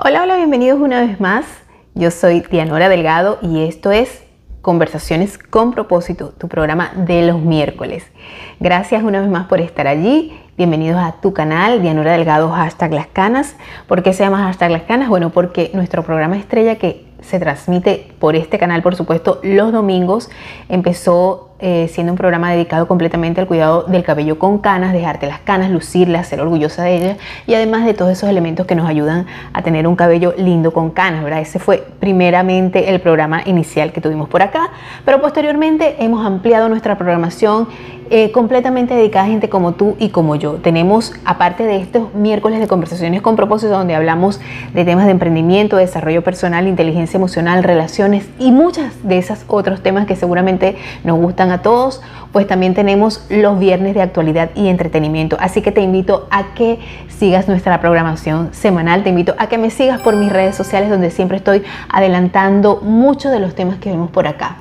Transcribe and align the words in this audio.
Hola, 0.00 0.22
hola, 0.22 0.36
bienvenidos 0.36 0.78
una 0.78 1.00
vez 1.00 1.18
más. 1.18 1.44
Yo 1.96 2.12
soy 2.12 2.42
Dianora 2.48 2.88
Delgado 2.88 3.40
y 3.42 3.64
esto 3.64 3.90
es 3.90 4.22
Conversaciones 4.62 5.38
con 5.38 5.72
propósito, 5.72 6.28
tu 6.38 6.46
programa 6.46 6.92
de 6.94 7.26
los 7.26 7.40
miércoles. 7.40 8.04
Gracias 8.60 9.02
una 9.02 9.20
vez 9.20 9.28
más 9.28 9.48
por 9.48 9.60
estar 9.60 9.88
allí. 9.88 10.38
Bienvenidos 10.56 11.00
a 11.00 11.20
tu 11.20 11.32
canal, 11.32 11.82
Dianora 11.82 12.12
Delgado, 12.12 12.48
hashtag 12.50 12.92
las 12.92 13.08
canas. 13.08 13.56
¿Por 13.88 14.04
qué 14.04 14.12
se 14.12 14.22
llama 14.22 14.38
hashtag 14.44 14.70
las 14.70 14.82
canas? 14.82 15.08
Bueno, 15.08 15.30
porque 15.30 15.72
nuestro 15.74 16.04
programa 16.04 16.36
estrella 16.36 16.76
que 16.76 17.04
se 17.20 17.40
transmite 17.40 18.14
por 18.20 18.36
este 18.36 18.56
canal, 18.56 18.82
por 18.82 18.94
supuesto, 18.94 19.40
los 19.42 19.72
domingos, 19.72 20.30
empezó 20.68 21.47
eh, 21.60 21.88
siendo 21.92 22.12
un 22.12 22.16
programa 22.16 22.52
dedicado 22.52 22.86
completamente 22.86 23.40
al 23.40 23.48
cuidado 23.48 23.82
del 23.82 24.04
cabello 24.04 24.38
con 24.38 24.58
canas, 24.58 24.92
dejarte 24.92 25.26
las 25.26 25.40
canas, 25.40 25.70
lucirlas, 25.70 26.28
ser 26.28 26.40
orgullosa 26.40 26.84
de 26.84 26.96
ellas 26.96 27.18
y 27.48 27.54
además 27.54 27.84
de 27.84 27.94
todos 27.94 28.12
esos 28.12 28.28
elementos 28.30 28.64
que 28.64 28.76
nos 28.76 28.88
ayudan 28.88 29.26
a 29.52 29.62
tener 29.62 29.88
un 29.88 29.96
cabello 29.96 30.34
lindo 30.36 30.72
con 30.72 30.90
canas, 30.90 31.24
¿verdad? 31.24 31.40
Ese 31.40 31.58
fue 31.58 31.84
primeramente 31.98 32.90
el 32.90 33.00
programa 33.00 33.42
inicial 33.44 33.92
que 33.92 34.00
tuvimos 34.00 34.28
por 34.28 34.42
acá, 34.42 34.70
pero 35.04 35.20
posteriormente 35.20 35.96
hemos 35.98 36.24
ampliado 36.24 36.68
nuestra 36.68 36.96
programación 36.96 37.66
eh, 38.10 38.32
completamente 38.32 38.94
dedicada 38.94 39.26
a 39.26 39.28
gente 39.28 39.50
como 39.50 39.72
tú 39.72 39.94
y 39.98 40.08
como 40.08 40.34
yo. 40.34 40.54
Tenemos, 40.54 41.12
aparte 41.26 41.64
de 41.64 41.76
estos 41.76 42.14
miércoles 42.14 42.58
de 42.58 42.66
conversaciones 42.66 43.20
con 43.20 43.36
propósito, 43.36 43.72
donde 43.72 43.94
hablamos 43.94 44.40
de 44.72 44.84
temas 44.86 45.04
de 45.04 45.10
emprendimiento, 45.10 45.76
desarrollo 45.76 46.22
personal, 46.22 46.66
inteligencia 46.66 47.18
emocional, 47.18 47.62
relaciones 47.62 48.26
y 48.38 48.50
muchas 48.50 49.06
de 49.06 49.18
esos 49.18 49.44
otros 49.46 49.82
temas 49.82 50.06
que 50.06 50.16
seguramente 50.16 50.76
nos 51.04 51.18
gustan 51.18 51.47
a 51.50 51.62
todos, 51.62 52.00
pues 52.32 52.46
también 52.46 52.74
tenemos 52.74 53.24
los 53.30 53.58
viernes 53.58 53.94
de 53.94 54.02
actualidad 54.02 54.50
y 54.54 54.68
entretenimiento. 54.68 55.36
Así 55.40 55.62
que 55.62 55.72
te 55.72 55.80
invito 55.80 56.26
a 56.30 56.54
que 56.54 56.78
sigas 57.08 57.48
nuestra 57.48 57.80
programación 57.80 58.50
semanal, 58.52 59.02
te 59.02 59.10
invito 59.10 59.34
a 59.38 59.48
que 59.48 59.58
me 59.58 59.70
sigas 59.70 60.00
por 60.00 60.16
mis 60.16 60.32
redes 60.32 60.54
sociales 60.54 60.90
donde 60.90 61.10
siempre 61.10 61.38
estoy 61.38 61.62
adelantando 61.88 62.80
muchos 62.82 63.32
de 63.32 63.40
los 63.40 63.54
temas 63.54 63.78
que 63.78 63.90
vemos 63.90 64.10
por 64.10 64.26
acá. 64.26 64.58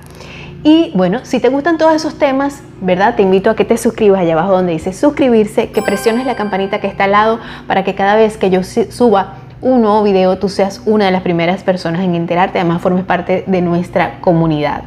Y 0.64 0.92
bueno, 0.96 1.20
si 1.24 1.40
te 1.40 1.50
gustan 1.50 1.78
todos 1.78 1.94
esos 1.94 2.18
temas, 2.18 2.62
¿verdad? 2.82 3.16
Te 3.16 3.22
invito 3.22 3.50
a 3.50 3.56
que 3.56 3.64
te 3.64 3.78
suscribas 3.78 4.22
allá 4.22 4.34
abajo 4.34 4.54
donde 4.54 4.74
dice 4.74 4.92
suscribirse, 4.92 5.70
que 5.70 5.82
presiones 5.82 6.26
la 6.26 6.36
campanita 6.36 6.80
que 6.80 6.88
está 6.88 7.06
al 7.06 7.12
lado 7.12 7.40
para 7.68 7.84
que 7.84 7.96
cada 7.96 8.16
vez 8.16 8.38
que 8.38 8.50
yo 8.50 8.64
suba 8.64 9.36
un 9.62 9.82
nuevo 9.82 10.04
video 10.04 10.38
tú 10.38 10.50
seas 10.50 10.82
una 10.86 11.06
de 11.06 11.12
las 11.12 11.22
primeras 11.22 11.64
personas 11.64 12.02
en 12.02 12.16
enterarte, 12.16 12.60
además 12.60 12.82
formes 12.82 13.06
parte 13.06 13.44
de 13.48 13.62
nuestra 13.62 14.20
comunidad. 14.20 14.84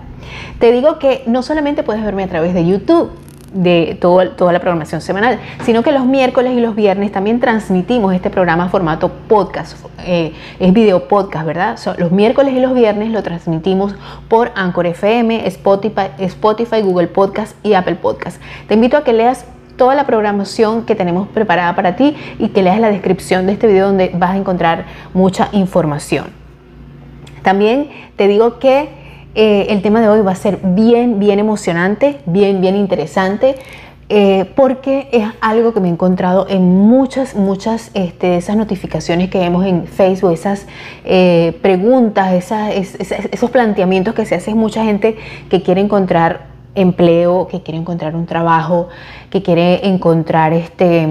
Te 0.58 0.72
digo 0.72 0.98
que 0.98 1.22
no 1.26 1.42
solamente 1.42 1.82
puedes 1.82 2.02
verme 2.04 2.24
a 2.24 2.28
través 2.28 2.54
de 2.54 2.66
YouTube, 2.66 3.10
de 3.52 3.98
toda 4.00 4.52
la 4.52 4.60
programación 4.60 5.00
semanal, 5.00 5.40
sino 5.64 5.82
que 5.82 5.90
los 5.90 6.06
miércoles 6.06 6.52
y 6.52 6.60
los 6.60 6.74
viernes 6.76 7.10
también 7.10 7.40
transmitimos 7.40 8.14
este 8.14 8.30
programa 8.30 8.68
formato 8.68 9.10
podcast, 9.28 9.76
eh, 10.04 10.32
es 10.60 10.72
video 10.72 11.08
podcast, 11.08 11.46
¿verdad? 11.46 11.78
los 11.98 12.12
miércoles 12.12 12.54
y 12.54 12.60
los 12.60 12.74
viernes 12.74 13.10
lo 13.10 13.22
transmitimos 13.22 13.94
por 14.28 14.52
Anchor 14.54 14.86
FM, 14.86 15.46
Spotify, 15.48 16.10
Spotify, 16.18 16.80
Google 16.82 17.08
Podcast 17.08 17.54
y 17.64 17.74
Apple 17.74 17.96
Podcast. 17.96 18.41
Te 18.68 18.74
invito 18.74 18.96
a 18.96 19.04
que 19.04 19.12
leas 19.12 19.44
toda 19.76 19.94
la 19.94 20.06
programación 20.06 20.84
que 20.84 20.94
tenemos 20.94 21.26
preparada 21.28 21.74
para 21.74 21.96
ti 21.96 22.14
y 22.38 22.48
que 22.48 22.62
leas 22.62 22.78
la 22.78 22.91
descripción 22.91 23.46
de 23.46 23.54
este 23.54 23.66
video 23.66 23.86
donde 23.86 24.10
vas 24.14 24.32
a 24.32 24.36
encontrar 24.36 24.84
mucha 25.14 25.48
información. 25.52 26.26
También 27.42 27.88
te 28.16 28.28
digo 28.28 28.58
que 28.58 29.00
eh, 29.34 29.67
el 29.70 29.81
tema 29.81 30.00
de 30.00 30.09
hoy 30.09 30.23
va 30.23 30.33
a 30.33 30.36
ser 30.36 30.59
bien, 30.62 31.20
bien 31.20 31.39
emocionante, 31.39 32.19
bien, 32.27 32.61
bien 32.61 32.77
interesante. 32.77 33.56
Eh, 34.12 34.50
porque 34.56 35.09
es 35.12 35.25
algo 35.41 35.72
que 35.72 35.78
me 35.78 35.87
he 35.87 35.92
encontrado 35.92 36.47
en 36.48 36.64
muchas, 36.64 37.37
muchas 37.37 37.92
este, 37.95 38.39
esas 38.39 38.56
notificaciones 38.56 39.31
que 39.31 39.39
vemos 39.39 39.64
en 39.64 39.87
Facebook, 39.87 40.33
esas 40.33 40.67
eh, 41.05 41.56
preguntas, 41.62 42.33
esos 42.33 43.50
planteamientos 43.50 44.12
que 44.14 44.27
se 44.27 44.34
hace 44.34 44.53
mucha 44.53 44.83
gente 44.83 45.17
que 45.48 45.62
quiere 45.62 45.81
encontrar 45.81 46.48
empleo, 46.75 47.47
que 47.47 47.62
quiere 47.62 47.78
encontrar 47.78 48.16
un 48.16 48.27
trabajo, 48.27 48.88
que 49.31 49.43
quiere 49.43 49.87
encontrar 49.87 50.54
este, 50.54 51.06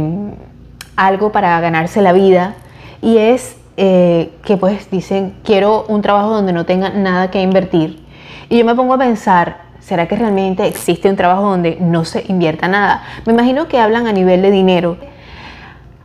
algo 0.98 1.32
para 1.32 1.58
ganarse 1.62 2.02
la 2.02 2.12
vida. 2.12 2.56
Y 3.02 3.16
es 3.16 3.56
que 3.78 4.58
pues 4.60 4.92
dicen, 4.92 5.36
quiero 5.46 5.86
un 5.88 6.02
trabajo 6.02 6.32
donde 6.32 6.52
no 6.52 6.66
tenga 6.66 6.90
nada 6.90 7.32
que 7.32 7.42
invertir 7.42 8.09
y 8.50 8.58
yo 8.58 8.66
me 8.66 8.76
pongo 8.76 8.96
a 8.96 8.98
pensar, 8.98 9.58
¿será 9.80 10.08
que 10.08 10.16
realmente 10.16 10.66
existe 10.66 11.10
un 11.10 11.16
trabajo 11.16 11.44
donde 11.44 11.78
no 11.80 12.04
se 12.04 12.26
invierta 12.28 12.68
nada? 12.68 13.04
Me 13.26 13.34
imagino 13.34 13.68
que 13.68 13.80
hablan 13.80 14.08
a 14.08 14.12
nivel 14.12 14.42
de 14.42 14.52
dinero. 14.52 14.98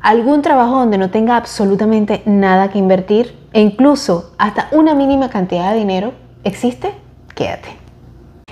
¿Algún 0.02 0.42
trabajo 0.42 0.78
donde 0.78 0.98
no 0.98 1.08
tenga 1.08 1.36
absolutamente 1.36 2.22
nada 2.26 2.68
que 2.68 2.78
invertir? 2.78 3.34
E 3.54 3.60
incluso 3.62 4.34
hasta 4.36 4.68
una 4.72 4.94
mínima 4.94 5.30
cantidad 5.30 5.72
de 5.72 5.78
dinero 5.78 6.12
existe? 6.44 6.92
Quédate. 7.34 7.83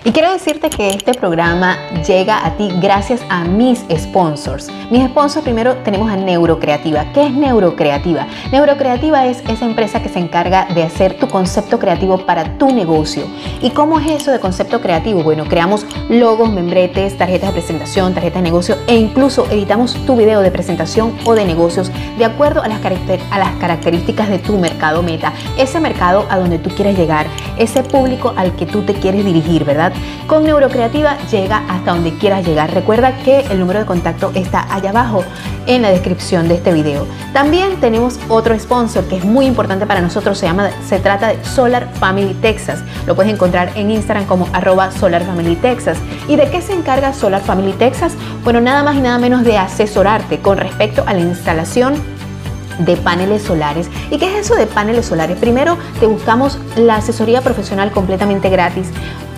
Y 0.04 0.10
quiero 0.10 0.32
decirte 0.32 0.68
que 0.68 0.90
este 0.90 1.14
programa 1.14 1.78
llega 2.04 2.44
a 2.44 2.56
ti 2.56 2.68
gracias 2.80 3.20
a 3.28 3.44
mis 3.44 3.84
sponsors. 3.96 4.68
Mis 4.90 5.06
sponsors 5.06 5.44
primero 5.44 5.76
tenemos 5.84 6.10
a 6.10 6.16
Neurocreativa. 6.16 7.04
¿Qué 7.12 7.26
es 7.26 7.32
Neurocreativa? 7.32 8.26
Neurocreativa 8.50 9.26
es 9.26 9.44
esa 9.46 9.64
empresa 9.64 10.02
que 10.02 10.08
se 10.08 10.18
encarga 10.18 10.66
de 10.74 10.82
hacer 10.82 11.16
tu 11.18 11.28
concepto 11.28 11.78
creativo 11.78 12.18
para 12.26 12.58
tu 12.58 12.74
negocio. 12.74 13.22
¿Y 13.60 13.70
cómo 13.70 14.00
es 14.00 14.10
eso 14.10 14.32
de 14.32 14.41
concepto 14.41 14.80
creativo? 14.80 15.22
Bueno, 15.22 15.44
creamos 15.44 15.86
logos, 16.08 16.50
membretes, 16.50 17.16
tarjetas 17.16 17.50
de 17.50 17.60
presentación, 17.60 18.12
tarjetas 18.12 18.42
de 18.42 18.48
negocio 18.50 18.76
e 18.88 18.96
incluso 18.96 19.46
editamos 19.52 19.94
tu 20.04 20.16
video 20.16 20.41
de 20.41 20.50
presentación 20.50 21.14
o 21.24 21.36
de 21.36 21.44
negocios 21.44 21.92
de 22.18 22.24
acuerdo 22.24 22.60
a 22.60 22.66
las, 22.66 22.80
a 23.30 23.38
las 23.38 23.54
características 23.60 24.28
de 24.28 24.41
tu 24.41 24.58
mercado 24.58 25.00
meta. 25.04 25.32
Ese 25.56 25.78
mercado 25.78 26.26
a 26.28 26.41
donde 26.41 26.58
tú 26.58 26.70
quieres 26.70 26.98
llegar, 26.98 27.28
ese 27.56 27.84
público 27.84 28.34
al 28.36 28.56
que 28.56 28.66
tú 28.66 28.82
te 28.82 28.94
quieres 28.94 29.24
dirigir, 29.24 29.64
¿verdad? 29.64 29.91
Con 30.26 30.44
Neurocreativa 30.44 31.19
llega 31.30 31.62
hasta 31.69 31.92
donde 31.92 32.14
quieras 32.14 32.47
llegar. 32.47 32.72
Recuerda 32.72 33.16
que 33.19 33.41
el 33.50 33.60
número 33.60 33.80
de 33.80 33.86
contacto 33.86 34.30
está 34.34 34.66
allá 34.72 34.91
abajo 34.91 35.25
en 35.66 35.82
la 35.82 35.91
descripción 35.91 36.48
de 36.48 36.54
este 36.54 36.72
video. 36.72 37.06
También 37.32 37.80
tenemos 37.80 38.19
otro 38.28 38.58
sponsor 38.58 39.04
que 39.04 39.16
es 39.16 39.25
muy 39.25 39.47
importante 39.47 39.86
para 39.86 40.00
nosotros, 40.00 40.38
se, 40.38 40.47
llama, 40.47 40.70
se 40.86 40.98
trata 40.98 41.28
de 41.28 41.44
Solar 41.44 41.88
Family 41.94 42.34
Texas. 42.34 42.82
Lo 43.06 43.14
puedes 43.14 43.32
encontrar 43.32 43.72
en 43.75 43.91
Instagram 43.91 44.26
como 44.26 44.48
arroba 44.53 44.91
Solar 44.91 45.25
Family 45.25 45.56
Texas. 45.56 45.98
¿Y 46.28 46.36
de 46.36 46.50
qué 46.50 46.62
se 46.62 46.72
encarga 46.72 47.12
Solar 47.12 47.42
Family 47.42 47.72
Texas? 47.72 48.14
Bueno, 48.44 48.60
nada 48.60 48.82
más 48.82 48.97
y 48.97 49.00
nada 49.00 49.19
menos 49.19 49.44
de 49.44 49.59
asesorarte 49.59 50.38
con 50.41 50.59
respecto 50.59 51.04
a 51.06 51.12
la 51.12 51.20
instalación 51.20 51.94
de 52.78 52.97
paneles 52.97 53.42
solares. 53.42 53.88
¿Y 54.10 54.19
qué 54.19 54.26
es 54.26 54.47
eso 54.47 54.54
de 54.54 54.66
paneles 54.66 55.06
solares? 55.06 55.38
Primero 55.38 55.76
te 56.00 56.06
buscamos 56.06 56.59
la 56.76 56.97
asesoría 56.97 57.41
profesional 57.41 57.91
completamente 57.92 58.48
gratis 58.48 58.88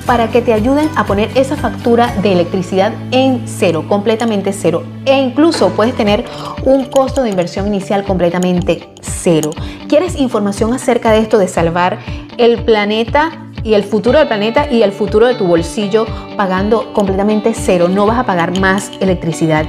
para 0.07 0.29
que 0.31 0.43
te 0.43 0.53
ayuden 0.53 0.91
a 0.97 1.05
poner 1.05 1.31
esa 1.35 1.57
factura 1.57 2.15
de 2.23 2.33
electricidad 2.33 2.93
en 3.11 3.43
cero, 3.47 3.85
completamente 3.89 4.53
cero. 4.53 4.83
E 5.07 5.19
incluso 5.19 5.71
puedes 5.71 5.95
tener 5.95 6.25
un 6.65 6.85
costo 6.87 7.23
de 7.23 7.31
inversión 7.31 7.67
inicial 7.67 8.05
completamente 8.05 8.91
cero. 9.01 9.51
¿Quieres 9.89 10.17
información 10.17 10.73
acerca 10.75 11.11
de 11.11 11.21
esto 11.21 11.39
de 11.39 11.49
salvar 11.49 11.99
el 12.37 12.65
planeta 12.65 13.49
y 13.63 13.75
el 13.75 13.85
futuro 13.85 14.19
del 14.19 14.29
planeta 14.29 14.71
y 14.71 14.83
el 14.83 14.93
futuro 14.93 15.27
de 15.27 15.35
tu 15.35 15.47
bolsillo 15.47 16.07
pagando 16.37 16.93
completamente 16.93 17.55
cero? 17.55 17.89
No 17.89 18.07
vas 18.07 18.19
a 18.19 18.27
pagar 18.27 18.59
más 18.61 18.91
electricidad. 19.01 19.65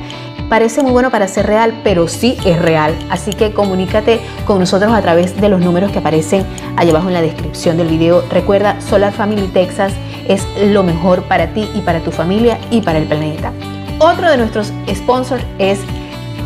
Parece 0.49 0.83
muy 0.83 0.91
bueno 0.91 1.09
para 1.09 1.27
ser 1.27 1.47
real, 1.47 1.73
pero 1.83 2.07
sí 2.07 2.37
es 2.45 2.61
real. 2.61 2.93
Así 3.09 3.31
que 3.31 3.51
comunícate 3.51 4.19
con 4.45 4.59
nosotros 4.59 4.93
a 4.93 5.01
través 5.01 5.39
de 5.41 5.49
los 5.49 5.59
números 5.59 5.91
que 5.91 5.99
aparecen 5.99 6.45
allá 6.75 6.91
abajo 6.91 7.07
en 7.07 7.15
la 7.15 7.21
descripción 7.21 7.77
del 7.77 7.87
video. 7.87 8.23
Recuerda, 8.29 8.79
Solar 8.79 9.11
Family 9.11 9.47
Texas 9.47 9.93
es 10.27 10.45
lo 10.61 10.83
mejor 10.83 11.23
para 11.23 11.47
ti 11.53 11.69
y 11.73 11.81
para 11.81 11.99
tu 11.99 12.11
familia 12.11 12.57
y 12.71 12.81
para 12.81 12.99
el 12.99 13.05
planeta. 13.05 13.51
Otro 13.99 14.29
de 14.29 14.37
nuestros 14.37 14.71
sponsors 14.93 15.43
es 15.57 15.79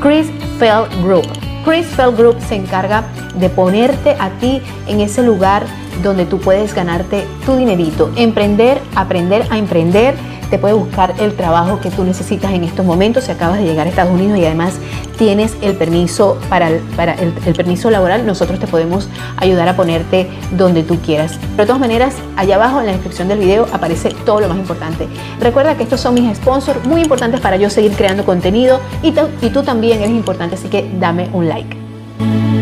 Chris 0.02 0.28
Fell 0.58 0.86
Group. 1.04 1.28
Chris 1.66 1.88
Fell 1.88 2.16
Group 2.16 2.38
se 2.48 2.56
encarga 2.56 3.04
de 3.36 3.50
ponerte 3.50 4.16
a 4.20 4.30
ti 4.40 4.62
en 4.88 5.00
ese 5.00 5.24
lugar 5.24 5.64
donde 6.04 6.26
tú 6.26 6.40
puedes 6.40 6.74
ganarte 6.74 7.26
tu 7.46 7.56
dinerito, 7.56 8.12
emprender, 8.16 8.82
aprender 8.96 9.46
a 9.50 9.58
emprender 9.58 10.16
te 10.50 10.58
puede 10.58 10.74
buscar 10.74 11.14
el 11.20 11.34
trabajo 11.34 11.80
que 11.80 11.92
tú 11.92 12.04
necesitas 12.04 12.52
en 12.52 12.64
estos 12.64 12.86
momentos 12.86 13.26
si 13.26 13.32
acabas 13.32 13.60
de 13.60 13.66
llegar 13.66 13.88
a 13.88 13.90
Estados 13.90 14.12
Unidos 14.12 14.38
y 14.40 14.46
además 14.46 14.74
tienes 15.18 15.56
el 15.62 15.76
permiso 15.76 16.38
para, 16.50 16.70
el, 16.70 17.54
permiso 17.56 17.90
laboral, 17.90 18.26
nosotros 18.26 18.60
te 18.60 18.68
podemos 18.68 19.10
ayudar 19.38 19.68
a 19.68 19.76
ponerte 19.76 20.30
donde 20.52 20.84
tú 20.84 20.98
quieras. 21.00 21.40
de 21.58 21.66
todas 21.66 21.80
maneras, 21.80 22.16
allá 22.36 22.56
abajo 22.56 22.80
en 22.80 22.88
la 22.88 22.92
descripción 22.94 23.28
del 23.28 23.40
video 23.40 23.68
aparece 23.72 24.10
todo 24.26 24.40
lo 24.40 24.48
más 24.48 24.58
importante. 24.58 25.08
Recuerda 25.40 25.76
que 25.76 25.84
estos 25.84 26.00
son 26.00 26.14
mis 26.14 26.36
sponsors 26.38 26.84
muy 26.86 27.02
importantes 27.02 27.40
para 27.42 27.58
yo 27.58 27.70
seguir 27.70 27.92
creando 27.94 28.26
contenido 28.26 28.80
y 29.02 29.12
tú 29.12 29.64
también 29.64 30.00
eres 30.00 30.12
importante, 30.12 30.56
así 30.56 30.70
que 30.70 30.90
dame 31.00 31.30
un 31.34 31.50
like. 31.50 32.59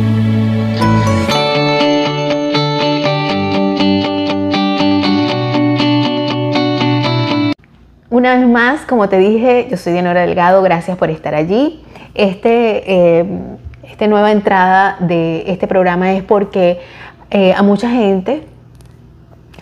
Una 8.17 8.35
vez 8.35 8.47
más, 8.47 8.81
como 8.81 9.07
te 9.09 9.19
dije, 9.19 9.67
yo 9.69 9.77
soy 9.77 9.93
Dianora 9.93 10.21
Delgado, 10.21 10.63
gracias 10.63 10.97
por 10.97 11.11
estar 11.11 11.35
allí. 11.35 11.83
Este, 12.15 13.19
eh, 13.19 13.25
esta 13.83 14.07
nueva 14.07 14.31
entrada 14.31 14.97
de 15.01 15.43
este 15.45 15.67
programa 15.67 16.11
es 16.13 16.23
porque 16.23 16.79
eh, 17.29 17.53
a 17.55 17.61
mucha 17.61 17.91
gente 17.91 18.47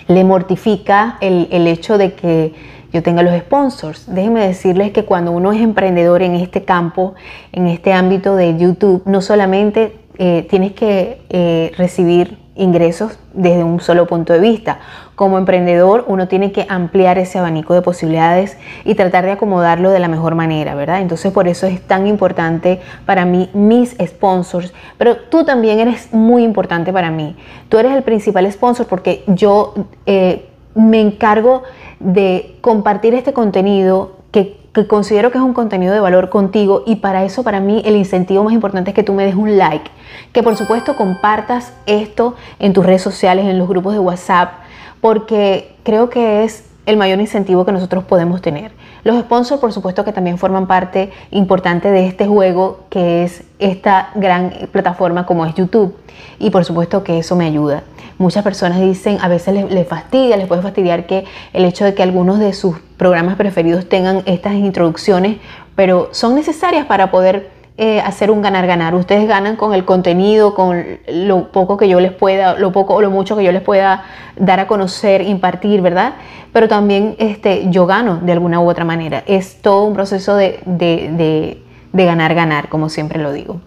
le 0.07 0.23
mortifica 0.23 1.17
el, 1.19 1.49
el 1.51 1.67
hecho 1.67 1.97
de 1.97 2.13
que 2.13 2.53
yo 2.93 3.03
tenga 3.03 3.23
los 3.23 3.37
sponsors. 3.37 4.05
Déjenme 4.07 4.47
decirles 4.47 4.91
que 4.91 5.03
cuando 5.03 5.33
uno 5.33 5.51
es 5.51 5.59
emprendedor 5.59 6.21
en 6.21 6.35
este 6.35 6.63
campo, 6.63 7.13
en 7.51 7.67
este 7.67 7.91
ámbito 7.91 8.37
de 8.37 8.57
YouTube, 8.57 9.03
no 9.05 9.19
solamente 9.19 9.97
eh, 10.17 10.47
tienes 10.49 10.71
que 10.71 11.73
recibir 11.77 12.44
ingresos 12.55 13.19
desde 13.33 13.63
un 13.63 13.79
solo 13.79 14.07
punto 14.07 14.33
de 14.33 14.39
vista. 14.39 14.79
Como 15.15 15.37
emprendedor 15.37 16.05
uno 16.07 16.27
tiene 16.27 16.51
que 16.51 16.65
ampliar 16.69 17.17
ese 17.17 17.39
abanico 17.39 17.73
de 17.73 17.81
posibilidades 17.81 18.57
y 18.83 18.95
tratar 18.95 19.25
de 19.25 19.31
acomodarlo 19.31 19.91
de 19.91 19.99
la 19.99 20.07
mejor 20.07 20.35
manera, 20.35 20.75
¿verdad? 20.75 21.01
Entonces 21.01 21.31
por 21.31 21.47
eso 21.47 21.67
es 21.67 21.81
tan 21.81 22.07
importante 22.07 22.79
para 23.05 23.25
mí 23.25 23.49
mis 23.53 23.95
sponsors, 24.05 24.73
pero 24.97 25.17
tú 25.17 25.43
también 25.43 25.79
eres 25.79 26.13
muy 26.13 26.43
importante 26.43 26.91
para 26.91 27.11
mí. 27.11 27.35
Tú 27.69 27.77
eres 27.77 27.93
el 27.93 28.03
principal 28.03 28.49
sponsor 28.51 28.87
porque 28.87 29.23
yo 29.27 29.73
eh, 30.05 30.47
me 30.75 31.01
encargo 31.01 31.63
de 31.99 32.57
compartir 32.61 33.13
este 33.13 33.33
contenido 33.33 34.17
que 34.31 34.64
que 34.75 34.87
considero 34.87 35.31
que 35.31 35.37
es 35.37 35.43
un 35.43 35.53
contenido 35.53 35.93
de 35.93 36.01
valor 36.01 36.29
contigo 36.29 36.83
y 36.85 36.97
para 36.97 37.23
eso 37.23 37.43
para 37.43 37.61
mí 37.61 37.81
el 37.85 37.95
incentivo 37.95 38.43
más 38.43 38.53
importante 38.53 38.91
es 38.91 38.95
que 38.95 39.03
tú 39.03 39.13
me 39.13 39.23
des 39.23 39.33
un 39.33 39.57
like, 39.57 39.89
que 40.33 40.43
por 40.43 40.57
supuesto 40.57 40.97
compartas 40.97 41.71
esto 41.85 42.35
en 42.59 42.73
tus 42.73 42.85
redes 42.85 43.01
sociales, 43.01 43.45
en 43.45 43.57
los 43.57 43.69
grupos 43.69 43.93
de 43.93 43.99
WhatsApp, 43.99 44.51
porque 44.99 45.75
creo 45.83 46.09
que 46.09 46.43
es 46.43 46.65
el 46.85 46.97
mayor 46.97 47.21
incentivo 47.21 47.65
que 47.65 47.71
nosotros 47.71 48.03
podemos 48.03 48.41
tener. 48.41 48.73
Los 49.05 49.19
sponsors, 49.19 49.61
por 49.61 49.71
supuesto, 49.71 50.03
que 50.03 50.11
también 50.11 50.39
forman 50.39 50.65
parte 50.65 51.11
importante 51.29 51.91
de 51.91 52.07
este 52.07 52.25
juego, 52.25 52.85
que 52.89 53.23
es 53.23 53.43
esta 53.59 54.09
gran 54.15 54.51
plataforma 54.71 55.27
como 55.27 55.45
es 55.45 55.53
YouTube. 55.53 55.95
Y 56.39 56.49
por 56.49 56.65
supuesto 56.65 57.03
que 57.03 57.19
eso 57.19 57.35
me 57.35 57.45
ayuda. 57.45 57.83
Muchas 58.17 58.43
personas 58.43 58.81
dicen, 58.81 59.19
a 59.21 59.27
veces 59.27 59.69
les, 59.69 59.87
fastidia, 59.87 60.37
les 60.37 60.47
puede 60.47 60.63
fastidiar 60.63 61.05
que 61.05 61.23
el 61.53 61.65
hecho 61.65 61.85
de 61.85 61.93
que 61.93 62.01
algunos 62.01 62.39
de 62.39 62.51
sus 62.53 62.79
programas 62.97 63.35
preferidos 63.35 63.87
tengan 63.87 64.23
estas 64.25 64.53
introducciones, 64.55 65.37
pero 65.75 66.09
son 66.11 66.33
necesarias 66.33 66.87
para 66.87 67.11
poder 67.11 67.51
eh, 67.77 67.99
hacer 68.01 68.31
un 68.31 68.41
ganar-ganar. 68.41 68.95
Ustedes 68.95 69.27
ganan 69.27 69.55
con 69.55 69.73
el 69.73 69.85
contenido, 69.85 70.53
con 70.53 70.99
lo 71.07 71.51
poco 71.51 71.77
que 71.77 71.87
yo 71.87 71.99
les 71.99 72.11
pueda, 72.11 72.55
lo 72.55 72.71
poco 72.71 72.95
o 72.95 73.01
lo 73.01 73.11
mucho 73.11 73.35
que 73.35 73.43
yo 73.43 73.51
les 73.51 73.61
pueda 73.61 74.05
dar 74.35 74.59
a 74.59 74.67
conocer, 74.67 75.21
impartir, 75.21 75.81
¿verdad? 75.81 76.13
Pero 76.53 76.67
también 76.67 77.15
este, 77.19 77.69
yo 77.69 77.85
gano 77.85 78.17
de 78.17 78.31
alguna 78.31 78.59
u 78.59 78.69
otra 78.69 78.85
manera. 78.85 79.23
Es 79.25 79.61
todo 79.61 79.85
un 79.85 79.93
proceso 79.93 80.35
de, 80.35 80.59
de 80.65 82.05
ganar-ganar, 82.05 82.69
como 82.69 82.89
siempre 82.89 83.19
lo 83.19 83.31
digo. 83.31 83.59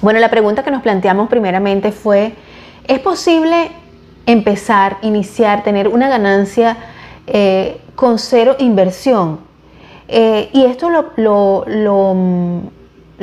Bueno, 0.00 0.18
la 0.20 0.28
pregunta 0.28 0.62
que 0.62 0.70
nos 0.70 0.82
planteamos 0.82 1.28
primeramente 1.28 1.92
fue, 1.92 2.34
¿Es 2.86 2.98
posible 2.98 3.70
empezar, 4.26 4.98
iniciar, 5.00 5.62
tener 5.62 5.88
una 5.88 6.10
ganancia 6.10 6.76
eh, 7.26 7.80
con 7.94 8.18
cero 8.18 8.56
inversión? 8.58 9.40
Eh, 10.06 10.50
y 10.52 10.66
esto 10.66 10.90
lo, 10.90 11.64
lo, 11.66 12.60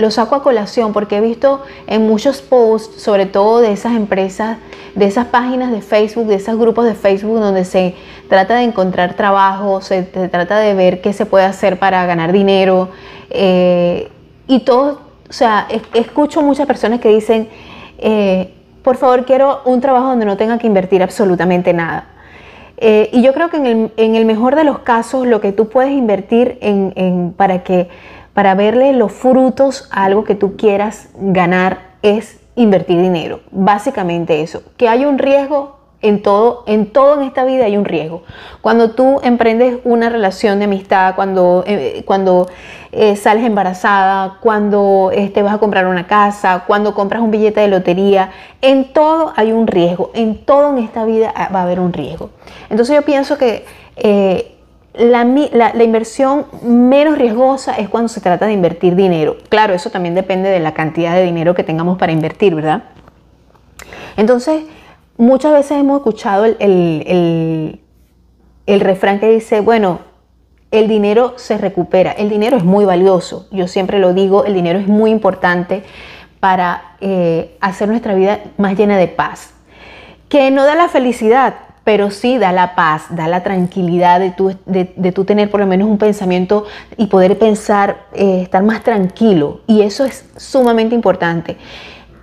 saco 0.09 0.35
a 0.35 0.41
colación 0.41 0.93
porque 0.93 1.17
he 1.17 1.21
visto 1.21 1.61
en 1.85 2.07
muchos 2.07 2.41
posts, 2.41 3.01
sobre 3.01 3.25
todo 3.25 3.59
de 3.59 3.73
esas 3.73 3.93
empresas, 3.95 4.57
de 4.95 5.05
esas 5.05 5.27
páginas 5.27 5.71
de 5.71 5.81
Facebook, 5.81 6.25
de 6.25 6.35
esos 6.35 6.57
grupos 6.57 6.85
de 6.85 6.95
Facebook 6.95 7.39
donde 7.39 7.65
se 7.65 7.93
trata 8.29 8.55
de 8.55 8.63
encontrar 8.63 9.15
trabajo, 9.15 9.81
se, 9.81 10.03
trata 10.03 10.57
de 10.59 10.73
ver 10.73 11.01
qué 11.01 11.13
se 11.13 11.25
puede 11.25 11.45
hacer 11.45 11.77
para 11.77 12.05
ganar 12.05 12.31
dinero. 12.31 12.89
Eh, 13.29 14.09
y 14.47 14.61
todo, 14.61 15.01
o 15.29 15.33
sea, 15.33 15.67
escucho 15.93 16.41
muchas 16.41 16.65
personas 16.65 16.99
que 16.99 17.09
dicen, 17.09 17.49
por 18.81 18.97
favor 18.97 19.25
quiero 19.25 19.61
un 19.65 19.81
trabajo 19.81 20.07
donde 20.07 20.25
no 20.25 20.37
tenga 20.37 20.57
que 20.57 20.67
invertir 20.67 21.03
absolutamente 21.03 21.73
nada. 21.73 22.07
Eh, 22.83 23.09
y 23.13 23.21
yo 23.21 23.31
creo 23.33 23.51
que 23.51 23.57
en 23.57 24.15
el, 24.15 24.25
mejor 24.25 24.55
de 24.55 24.63
los 24.63 24.79
casos 24.79 25.27
lo 25.27 25.39
que 25.39 25.51
tú 25.51 25.69
puedes 25.69 25.91
invertir 25.91 26.57
en, 26.61 27.31
para, 27.37 27.63
que, 27.63 27.89
para 28.33 28.55
verle 28.55 28.93
los 28.93 29.11
frutos 29.11 29.87
a 29.91 30.05
algo 30.05 30.23
que 30.23 30.35
tú 30.35 30.55
quieras 30.55 31.09
ganar 31.15 31.91
es 32.01 32.39
invertir 32.55 33.01
dinero. 33.01 33.41
Básicamente 33.51 34.41
eso. 34.41 34.63
Que 34.77 34.87
hay 34.87 35.05
un 35.05 35.17
riesgo, 35.17 35.81
en 36.01 36.23
todo, 36.23 36.63
en 36.65 36.87
todo 36.87 37.19
en 37.19 37.27
esta 37.27 37.45
vida 37.45 37.65
hay 37.65 37.77
un 37.77 37.85
riesgo. 37.85 38.23
Cuando 38.61 38.91
tú 38.91 39.19
emprendes 39.23 39.79
una 39.83 40.09
relación 40.09 40.57
de 40.59 40.65
amistad, 40.65 41.15
cuando, 41.15 41.63
eh, 41.67 42.03
cuando 42.05 42.47
eh, 42.91 43.15
sales 43.15 43.45
embarazada, 43.45 44.37
cuando 44.41 45.11
te 45.13 45.23
este, 45.23 45.43
vas 45.43 45.53
a 45.53 45.57
comprar 45.59 45.85
una 45.85 46.07
casa, 46.07 46.63
cuando 46.65 46.95
compras 46.95 47.21
un 47.21 47.29
billete 47.29 47.61
de 47.61 47.67
lotería, 47.67 48.31
en 48.61 48.93
todo 48.93 49.33
hay 49.35 49.51
un 49.51 49.67
riesgo, 49.67 50.11
en 50.15 50.43
todo 50.43 50.75
en 50.75 50.83
esta 50.83 51.05
vida 51.05 51.31
ah, 51.35 51.49
va 51.53 51.59
a 51.59 51.63
haber 51.63 51.79
un 51.79 51.93
riesgo. 51.93 52.31
Entonces 52.69 52.95
yo 52.95 53.03
pienso 53.03 53.37
que 53.37 53.65
eh, 53.95 54.57
la, 54.93 55.23
la, 55.23 55.83
inversión 55.83 56.45
menos 56.63 57.17
riesgosa 57.17 57.75
es 57.75 57.87
cuando 57.87 58.09
se 58.09 58.19
trata 58.19 58.45
de 58.45 58.53
invertir 58.53 58.95
dinero. 58.95 59.37
Claro, 59.49 59.73
eso 59.73 59.89
también 59.89 60.15
depende 60.15 60.49
de 60.49 60.59
la 60.59 60.73
cantidad 60.73 61.15
de 61.15 61.23
dinero 61.23 61.55
que 61.55 61.63
tengamos 61.63 61.97
para 61.97 62.11
invertir, 62.11 62.55
¿verdad? 62.55 62.83
Entonces, 64.17 64.63
muchas 65.17 65.53
veces 65.53 65.77
hemos 65.77 65.97
escuchado 65.99 66.45
el, 66.45 67.79
refrán 68.67 69.19
que 69.19 69.29
dice, 69.29 69.61
bueno, 69.61 69.99
el 70.71 70.87
dinero 70.87 71.33
se 71.37 71.57
recupera, 71.57 72.11
el 72.11 72.29
dinero 72.29 72.57
es 72.57 72.63
muy 72.63 72.85
valioso, 72.85 73.47
yo 73.51 73.67
siempre 73.67 73.99
lo 73.99 74.13
digo, 74.13 74.45
el 74.45 74.53
dinero 74.53 74.79
es 74.79 74.87
muy 74.87 75.11
importante 75.11 75.83
para 76.39 76.95
eh, 77.01 77.57
hacer 77.61 77.87
nuestra 77.87 78.15
vida 78.15 78.39
más 78.57 78.77
llena 78.77 78.97
de 78.97 79.07
paz, 79.07 79.53
que 80.27 80.49
no 80.49 80.65
da 80.65 80.75
la 80.75 80.87
felicidad, 80.87 81.55
pero 81.83 82.11
sí 82.11 82.37
da 82.37 82.51
la 82.51 82.75
paz, 82.75 83.05
da 83.09 83.27
la 83.27 83.43
tranquilidad 83.43 84.19
de 84.19 84.31
tú, 84.31 84.55
de, 84.65 84.85
tener 85.25 85.49
por 85.49 85.59
lo 85.59 85.67
menos 85.67 85.89
un 85.89 85.97
pensamiento 85.97 86.65
y 86.97 87.07
poder 87.07 87.37
pensar, 87.39 88.05
eh, 88.13 88.41
estar 88.43 88.63
más 88.63 88.83
tranquilo. 88.83 89.61
Y 89.67 89.81
eso 89.81 90.05
es 90.05 90.25
sumamente 90.37 90.95
importante. 90.95 91.57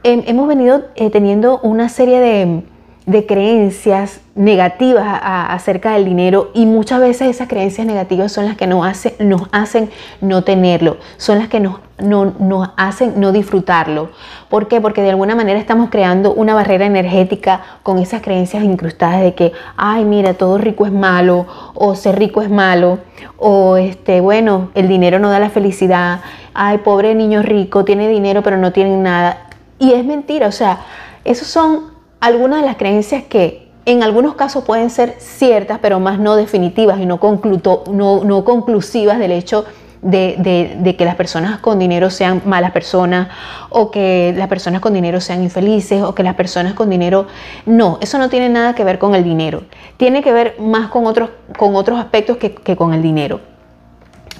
hemos 0.05 0.49
venido 0.49 0.85
eh, 0.95 1.11
teniendo 1.11 1.59
una 1.61 1.89
serie 1.89 2.21
de, 2.21 2.63
de 3.09 3.25
creencias 3.25 4.21
negativas 4.35 5.19
acerca 5.23 5.93
del 5.93 6.05
dinero 6.05 6.51
y 6.53 6.67
muchas 6.67 7.01
veces 7.01 7.29
esas 7.29 7.49
creencias 7.49 7.87
negativas 7.87 8.31
son 8.31 8.45
las 8.45 8.59
que 8.59 8.67
nos, 8.67 8.87
nos 9.19 9.49
hacen 9.51 9.89
no 10.21 10.45
tenerlo, 10.45 10.99
son 11.17 11.39
las 11.39 11.49
que 11.49 11.59
nos, 11.59 11.81
nos 11.99 12.69
hacen 12.77 13.15
no 13.19 13.33
disfrutarlo. 13.33 14.11
¿Por 14.51 14.69
qué? 14.69 14.83
Porque 14.83 15.01
de 15.01 15.09
alguna 15.09 15.35
manera 15.35 15.59
estamos 15.59 15.89
creando 15.89 16.35
una 16.35 16.53
barrera 16.53 16.85
energética 16.85 17.63
con 17.83 17.99
esas 17.99 18.21
creencias 18.21 18.63
incrustadas 18.63 19.23
de 19.23 19.35
que, 19.35 19.53
ay, 19.79 20.05
mira, 20.05 20.35
todo 20.35 20.59
rico 20.59 20.85
es 20.85 20.93
malo, 20.93 21.47
o 21.75 21.95
ser 21.95 22.19
rico 22.19 22.43
es 22.43 22.51
malo, 22.51 22.99
o 23.39 23.79
este, 23.79 24.21
bueno, 24.21 24.69
el 24.75 24.87
dinero 24.87 25.19
no 25.19 25.31
da 25.31 25.39
la 25.39 25.49
felicidad, 25.49 26.21
ay, 26.53 26.79
pobre 26.79 27.15
niño 27.15 27.41
rico, 27.41 27.87
tiene 27.87 28.07
dinero 28.07 28.43
pero 28.43 28.59
no 28.59 28.71
tiene 28.71 28.99
nada. 28.99 29.47
Y 29.79 29.95
es 29.95 30.05
mentira, 30.05 30.47
o 30.47 30.53
sea, 30.53 30.81
esos 31.25 31.49
son 31.49 31.98
algunas 32.21 32.61
de 32.61 32.67
las 32.67 32.77
creencias 32.77 33.25
que 33.25 33.69
en 33.85 34.03
algunos 34.03 34.35
casos 34.35 34.65
pueden 34.65 34.91
ser 34.91 35.17
ciertas, 35.19 35.79
pero 35.81 35.99
más 35.99 36.19
no 36.19 36.37
definitivas 36.37 37.01
y 37.01 37.07
no, 37.07 37.19
no, 37.23 38.45
conclusivas 38.45 39.19
del 39.19 39.33
hecho 39.33 39.65
de, 40.03 40.95
que 40.99 41.05
las 41.07 41.15
personas 41.15 41.61
con 41.61 41.79
dinero 41.79 42.11
sean 42.11 42.43
malas 42.45 42.73
personas 42.73 43.29
o 43.71 43.91
que 43.91 44.35
las 44.37 44.49
personas 44.49 44.83
con 44.83 44.93
dinero 44.93 45.23
sean 45.23 45.43
infelices 45.43 46.03
o 46.03 46.15
que 46.15 46.23
las 46.23 46.35
personas 46.35 46.75
con 46.75 46.91
dinero... 46.91 47.27
No, 47.65 47.99
eso 48.03 48.19
no 48.19 48.29
tiene 48.29 48.51
nada 48.51 48.75
que 48.75 48.85
ver 48.85 48.99
con 48.99 49.15
el 49.15 49.25
dinero. 49.25 49.63
Tiene 49.97 50.23
que 50.23 50.33
ver 50.33 50.57
más 50.61 50.89
con 50.89 51.07
otros, 51.07 51.31
con 51.57 51.75
otros 51.75 51.99
aspectos 51.99 52.37
que, 52.37 52.55
que 52.55 52.77
con 52.77 52.93
el 52.93 53.01
dinero. 53.01 53.41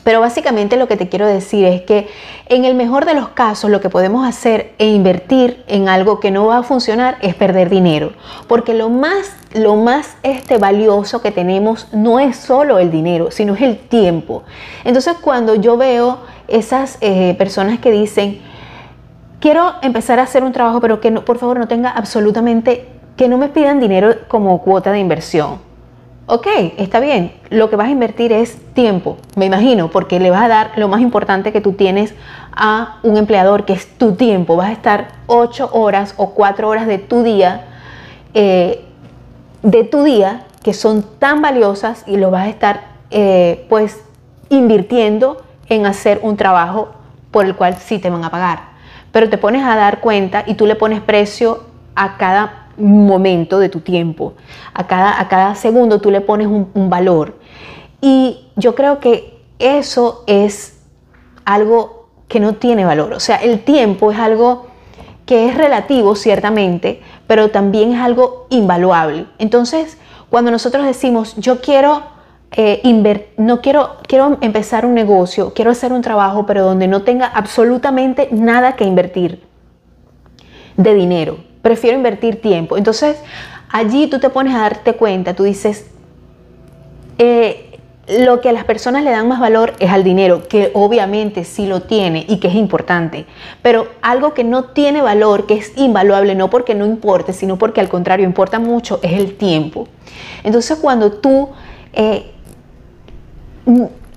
Pero 0.09 0.21
básicamente 0.21 0.77
lo 0.77 0.89
que 0.89 0.97
te 0.97 1.09
quiero 1.09 1.27
decir 1.27 1.67
es 1.67 1.83
que 1.83 2.09
en 2.47 2.65
el 2.65 2.75
mejor 2.75 3.05
de 3.05 3.13
los 3.13 3.29
casos 3.29 3.71
lo 3.71 3.83
que 3.83 3.91
podemos 3.91 4.27
hacer 4.27 4.73
e 4.79 4.89
invertir 4.89 5.63
en 5.67 5.89
algo 5.89 6.19
que 6.19 6.31
no 6.31 6.47
va 6.47 6.59
a 6.59 6.63
funcionar 6.63 7.19
es 7.21 7.35
perder 7.35 7.69
dinero, 7.69 8.13
porque 8.47 8.73
lo 8.73 8.89
más 8.89 9.35
lo 9.53 9.77
más 9.77 10.17
este 10.23 10.59
valioso 10.59 11.21
que 11.21 11.31
tenemos 11.31 11.89
no 11.93 12.21
es 12.21 12.37
solo 12.37 12.79
el 12.79 12.91
dinero, 12.91 13.31
sino 13.31 13.55
es 13.55 13.63
el 13.63 13.79
tiempo. 13.79 14.45
Entonces 14.85 15.17
cuando 15.21 15.55
yo 15.55 15.77
veo 15.77 16.21
esas 16.49 16.97
eh, 17.03 17.35
personas 17.37 17.79
que 17.79 17.91
dicen 17.91 18.41
quiero 19.41 19.75
empezar 19.83 20.21
a 20.21 20.23
hacer 20.23 20.43
un 20.43 20.53
trabajo, 20.53 20.81
pero 20.81 21.01
que 21.01 21.13
por 21.13 21.39
favor 21.39 21.59
no 21.59 21.69
tenga 21.69 21.91
absolutamente 21.91 22.89
que 23.17 23.29
no 23.29 23.37
me 23.37 23.49
pidan 23.49 23.79
dinero 23.79 24.15
como 24.29 24.63
cuota 24.63 24.91
de 24.91 25.01
inversión 25.01 25.68
Ok, 26.31 26.47
está 26.77 27.01
bien, 27.01 27.33
lo 27.49 27.71
que 27.71 27.77
vas 27.77 27.89
a 27.89 27.91
invertir 27.91 28.35
es 28.35 28.59
tiempo, 28.75 29.17
me 29.35 29.47
imagino, 29.47 29.89
porque 29.91 30.21
le 30.21 30.31
vas 30.31 30.43
a 30.43 30.49
dar 30.49 30.73
lo 30.77 30.87
más 30.87 31.01
importante 31.01 31.53
que 31.53 31.63
tú 31.63 31.73
tienes 31.73 32.15
a 32.53 32.99
un 33.03 33.17
empleador, 33.17 33.65
que 33.65 33.73
es 33.73 33.97
tu 33.97 34.13
tiempo. 34.13 34.55
Vas 34.55 34.69
a 34.69 34.73
estar 34.73 35.09
ocho 35.27 35.71
horas 35.73 36.13
o 36.19 36.35
cuatro 36.35 36.69
horas 36.69 36.87
de 36.87 36.99
tu 36.99 37.23
día, 37.23 37.65
eh, 38.35 38.85
de 39.63 39.85
tu 39.85 40.03
día, 40.03 40.45
que 40.63 40.75
son 40.75 41.03
tan 41.19 41.41
valiosas 41.41 42.05
y 42.07 42.19
lo 42.19 42.31
vas 42.31 42.45
a 42.45 42.51
estar 42.51 42.83
eh, 43.11 43.65
pues 43.71 43.99
invirtiendo 44.51 45.41
en 45.71 45.87
hacer 45.87 46.21
un 46.23 46.37
trabajo 46.37 46.91
por 47.31 47.47
el 47.47 47.57
cual 47.57 47.77
sí 47.77 47.99
te 47.99 48.11
van 48.11 48.23
a 48.23 48.31
pagar. 48.31 48.69
pero 49.13 49.31
te 49.31 49.39
pones 49.39 49.65
a 49.65 49.77
dar 49.77 50.01
cuenta 50.01 50.45
y 50.47 50.57
tú 50.57 50.67
le 50.67 50.75
pones 50.75 51.01
precio 51.01 51.65
a 51.95 52.19
cada 52.19 52.58
momento 52.79 53.59
de 53.59 53.69
tu 53.69 53.81
tiempo, 53.81 54.35
a 54.75 54.87
cada, 54.87 55.21
a 55.21 55.29
cada 55.29 55.55
segundo 55.55 56.01
tú 56.01 56.11
le 56.11 56.21
pones 56.21 56.47
un, 56.47 56.91
valor. 56.91 57.39
Y 58.01 58.47
yo 58.57 58.75
creo 58.75 59.01
que 59.01 59.39
eso 59.59 60.25
es 60.27 60.81
algo 61.45 62.09
que 62.29 62.41
no 62.41 62.55
tiene 62.55 62.85
valor. 62.85 63.13
O 63.13 63.21
sea, 63.21 63.37
el 63.37 63.61
tiempo 63.61 64.13
es 64.13 64.19
algo 64.19 64.67
que 65.27 65.49
es 65.49 65.57
relativo, 65.57 66.15
ciertamente, 66.15 67.03
pero 67.27 67.51
también 67.51 67.93
es 67.93 68.01
algo 68.01 68.47
invaluable. 68.51 69.27
Entonces, 69.39 69.99
cuando 70.31 70.51
nosotros 70.51 70.87
decimos, 70.87 71.37
yo 71.37 71.61
quiero, 71.61 72.03
eh, 72.53 72.81
no 73.37 73.61
quiero, 73.61 73.97
quiero 74.07 74.39
empezar 74.41 74.87
un 74.87 74.95
negocio, 74.95 75.53
quiero 75.55 75.71
hacer 75.71 75.93
un 75.93 76.03
trabajo, 76.03 76.47
pero 76.47 76.65
donde 76.65 76.89
no 76.89 77.03
tenga 77.03 77.27
absolutamente 77.27 78.29
nada 78.31 78.77
que 78.77 78.85
invertir 78.85 79.43
de 80.79 80.95
dinero, 80.95 81.39
prefiero 81.63 81.97
invertir 81.97 82.41
tiempo. 82.41 82.77
Entonces, 82.77 83.17
allí 83.71 84.07
tú 84.07 84.19
te 84.19 84.31
pones 84.31 84.55
a 84.55 84.61
darte 84.61 84.95
cuenta, 84.95 85.35
tú 85.35 85.45
dices, 85.45 85.87
eh, 87.19 87.69
lo 88.09 88.41
que 88.41 88.49
a 88.49 88.53
las 88.53 88.65
personas 88.65 89.05
le 89.05 89.11
dan 89.11 89.29
más 89.29 89.39
valor 89.39 89.75
es 89.81 89.91
al 89.91 90.03
dinero, 90.03 90.49
que 90.49 90.71
obviamente 90.73 91.45
sí 91.45 91.67
lo 91.67 91.83
tiene 91.83 92.25
y 92.27 92.39
que 92.39 92.49
es 92.49 92.55
importante, 92.55 93.27
pero 93.61 93.89
algo 94.01 94.33
que 94.33 94.45
no 94.45 94.65
tiene 94.65 95.03
valor, 95.03 95.47
que 95.47 95.55
es 95.55 95.77
invaluable, 95.77 96.35
no 96.35 96.49
porque 96.49 96.75
no 96.75 96.87
importe, 96.87 97.35
sino 97.35 97.59
porque 97.59 97.81
al 97.81 97.89
contrario 97.89 98.25
importa 98.25 98.59
mucho, 98.59 98.99
es 99.03 99.13
el 99.13 99.37
tiempo. 99.37 99.89
Entonces 100.43 100.79
cuando 100.81 101.13
tú 101.13 101.51
eh, 101.93 102.31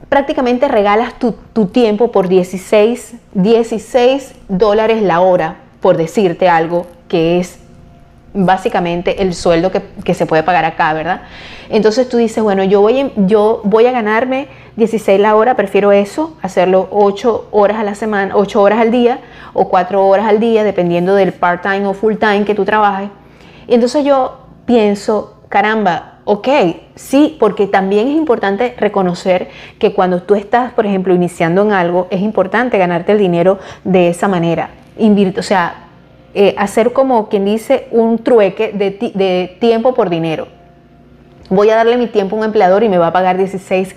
prácticamente 0.08 0.70
regalas 0.70 1.20
tu, 1.20 1.34
tu, 1.52 1.66
tiempo 1.66 2.12
por 2.12 2.30
16, 2.30 3.16
16 3.34 4.36
dólares 4.48 5.02
la 5.02 5.20
hora, 5.20 5.58
por 5.82 5.98
decirte 5.98 6.48
algo, 6.48 6.88
que 7.12 7.42
es 7.42 7.60
básicamente 8.34 9.22
el 9.22 9.34
sueldo 9.34 9.70
que, 9.70 10.14
se 10.14 10.26
puede 10.26 10.44
pagar 10.44 10.64
acá, 10.64 10.94
¿verdad? 10.94 11.24
Entonces 11.70 12.08
tú 12.08 12.16
dices, 12.16 12.42
bueno, 12.42 12.64
yo 12.64 12.80
voy, 12.80 13.12
yo 13.18 13.60
voy 13.66 13.86
a 13.86 13.92
ganarme 13.92 14.48
16 14.78 15.20
la 15.20 15.36
hora, 15.36 15.56
prefiero 15.58 15.92
eso, 15.92 16.38
hacerlo 16.42 16.88
8 16.90 17.50
horas 17.52 17.80
a 17.80 17.84
la 17.84 17.96
semana, 17.96 18.34
8 18.38 18.62
horas 18.62 18.80
al 18.80 18.92
día 18.92 19.20
o 19.52 19.68
4 19.68 20.08
horas 20.08 20.26
al 20.26 20.40
día, 20.40 20.64
dependiendo 20.64 21.14
del 21.14 21.34
part-time 21.34 21.86
o 21.86 21.94
full-time 21.94 22.46
que 22.46 22.56
tú 22.56 22.64
trabajes. 22.64 23.10
Y 23.68 23.74
entonces 23.74 24.06
yo 24.06 24.38
pienso, 24.66 25.42
caramba, 25.50 26.20
ok, 26.24 26.48
sí, 26.96 27.36
porque 27.42 27.68
también 27.68 28.08
es 28.08 28.16
importante 28.16 28.74
reconocer 28.78 29.50
que 29.80 29.92
cuando 29.92 30.22
tú 30.22 30.36
estás, 30.36 30.72
por 30.72 30.86
ejemplo, 30.86 31.14
iniciando 31.14 31.62
en 31.64 31.74
algo, 31.74 32.08
es 32.10 32.22
importante 32.22 32.78
ganarte 32.78 33.12
el 33.12 33.18
dinero 33.18 33.60
de 33.84 34.08
esa 34.08 34.30
manera. 34.30 34.70
o 35.38 35.44
sea, 35.44 35.91
eh, 36.34 36.56
hacer 36.58 36.94
como 36.94 37.28
quien 37.30 37.46
dice 37.46 37.88
un 37.92 38.20
trueque 38.20 38.72
de, 38.72 39.58
tiempo 39.60 39.94
por 39.94 40.10
dinero. 40.10 40.48
Voy 41.50 41.70
a 41.70 41.76
darle 41.76 41.98
mi 41.98 42.08
tiempo 42.08 42.36
a 42.36 42.40
un 42.40 42.46
empleador 42.46 42.84
y 42.84 42.90
me 42.90 42.98
va 42.98 43.08
a 43.08 43.14
pagar 43.14 43.38
16 43.38 43.96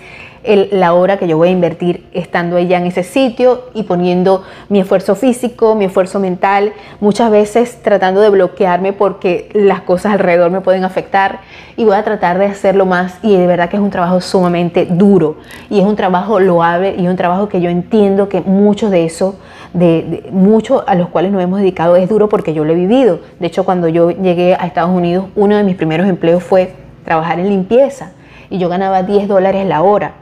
la 0.71 0.93
hora 0.93 1.17
que 1.17 1.27
yo 1.27 1.37
voy 1.37 1.49
a 1.49 1.51
invertir 1.51 2.05
estando 2.13 2.57
ella 2.57 2.77
en 2.77 2.85
ese 2.85 3.03
sitio 3.03 3.63
y 3.73 3.83
poniendo 3.83 4.43
mi 4.69 4.79
esfuerzo 4.79 5.15
físico, 5.15 5.75
mi 5.75 5.85
esfuerzo 5.85 6.19
mental, 6.19 6.73
muchas 6.99 7.31
veces 7.31 7.81
tratando 7.81 8.21
de 8.21 8.29
bloquearme 8.29 8.93
porque 8.93 9.49
las 9.53 9.81
cosas 9.81 10.13
alrededor 10.13 10.51
me 10.51 10.61
pueden 10.61 10.83
afectar 10.83 11.39
y 11.77 11.83
voy 11.83 11.95
a 11.95 12.03
tratar 12.03 12.37
de 12.37 12.45
hacerlo 12.45 12.85
más 12.85 13.17
y 13.21 13.35
de 13.35 13.47
verdad 13.47 13.69
que 13.69 13.77
es 13.77 13.81
un 13.81 13.89
trabajo 13.89 14.21
sumamente 14.21 14.85
duro 14.85 15.37
y 15.69 15.79
es 15.79 15.85
un 15.85 15.95
trabajo 15.95 16.39
loable 16.39 16.95
y 16.97 17.07
un 17.07 17.15
trabajo 17.15 17.49
que 17.49 17.61
yo 17.61 17.69
entiendo 17.69 18.29
que 18.29 18.41
muchos 18.41 18.91
de 18.91 19.05
eso 19.05 19.35
de, 19.75 20.29
muchos 20.31 20.83
a 20.87 20.95
los 20.95 21.09
cuales 21.09 21.31
nos 21.31 21.41
hemos 21.41 21.59
dedicado 21.59 21.95
es 21.95 22.07
duro 22.07 22.29
porque 22.29 22.53
yo 22.53 22.63
lo 22.63 22.71
he 22.71 22.75
vivido. 22.75 23.19
De 23.39 23.47
hecho, 23.47 23.65
cuando 23.65 23.87
yo 23.87 24.11
llegué 24.11 24.55
a 24.55 24.65
Estados 24.65 24.91
Unidos, 24.91 25.25
uno 25.35 25.57
de 25.57 25.63
mis 25.63 25.75
primeros 25.75 26.07
empleos 26.07 26.43
fue 26.43 26.73
trabajar 27.03 27.39
en 27.39 27.49
limpieza 27.49 28.11
y 28.49 28.57
yo 28.57 28.69
ganaba 28.69 29.03
10 29.03 29.27
dólares 29.27 29.65
la 29.65 29.81
hora. 29.81 30.13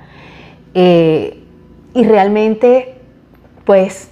Eh, 0.74 1.39
y 1.94 2.03
realmente, 2.03 2.96
pues, 3.65 4.10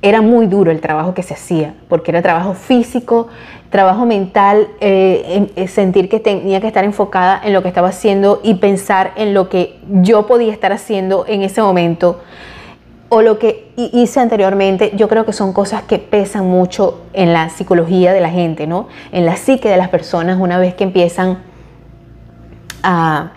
era 0.00 0.20
muy 0.20 0.46
duro 0.46 0.70
el 0.70 0.80
trabajo 0.80 1.14
que 1.14 1.22
se 1.22 1.34
hacía, 1.34 1.74
porque 1.88 2.10
era 2.10 2.22
trabajo 2.22 2.54
físico, 2.54 3.28
trabajo 3.70 4.06
mental, 4.06 4.68
eh, 4.80 5.50
eh, 5.56 5.68
sentir 5.68 6.08
que 6.08 6.20
tenía 6.20 6.60
que 6.60 6.68
estar 6.68 6.84
enfocada 6.84 7.40
en 7.42 7.52
lo 7.52 7.62
que 7.62 7.68
estaba 7.68 7.88
haciendo 7.88 8.40
y 8.44 8.54
pensar 8.54 9.12
en 9.16 9.34
lo 9.34 9.48
que 9.48 9.78
yo 9.88 10.26
podía 10.26 10.52
estar 10.52 10.72
haciendo 10.72 11.24
en 11.26 11.42
ese 11.42 11.60
momento 11.62 12.20
o 13.10 13.22
lo 13.22 13.38
que 13.38 13.72
hice 13.76 14.20
anteriormente, 14.20 14.92
yo 14.94 15.08
creo 15.08 15.24
que 15.24 15.32
son 15.32 15.52
cosas 15.52 15.82
que 15.82 15.98
pesan 15.98 16.46
mucho 16.46 17.02
en 17.14 17.32
la 17.32 17.48
psicología 17.48 18.12
de 18.12 18.20
la 18.20 18.28
gente, 18.28 18.66
¿no? 18.66 18.88
En 19.12 19.24
la 19.24 19.36
psique 19.36 19.68
de 19.68 19.78
las 19.78 19.88
personas 19.88 20.38
una 20.38 20.58
vez 20.58 20.74
que 20.74 20.84
empiezan 20.84 21.38
a, 22.82 23.32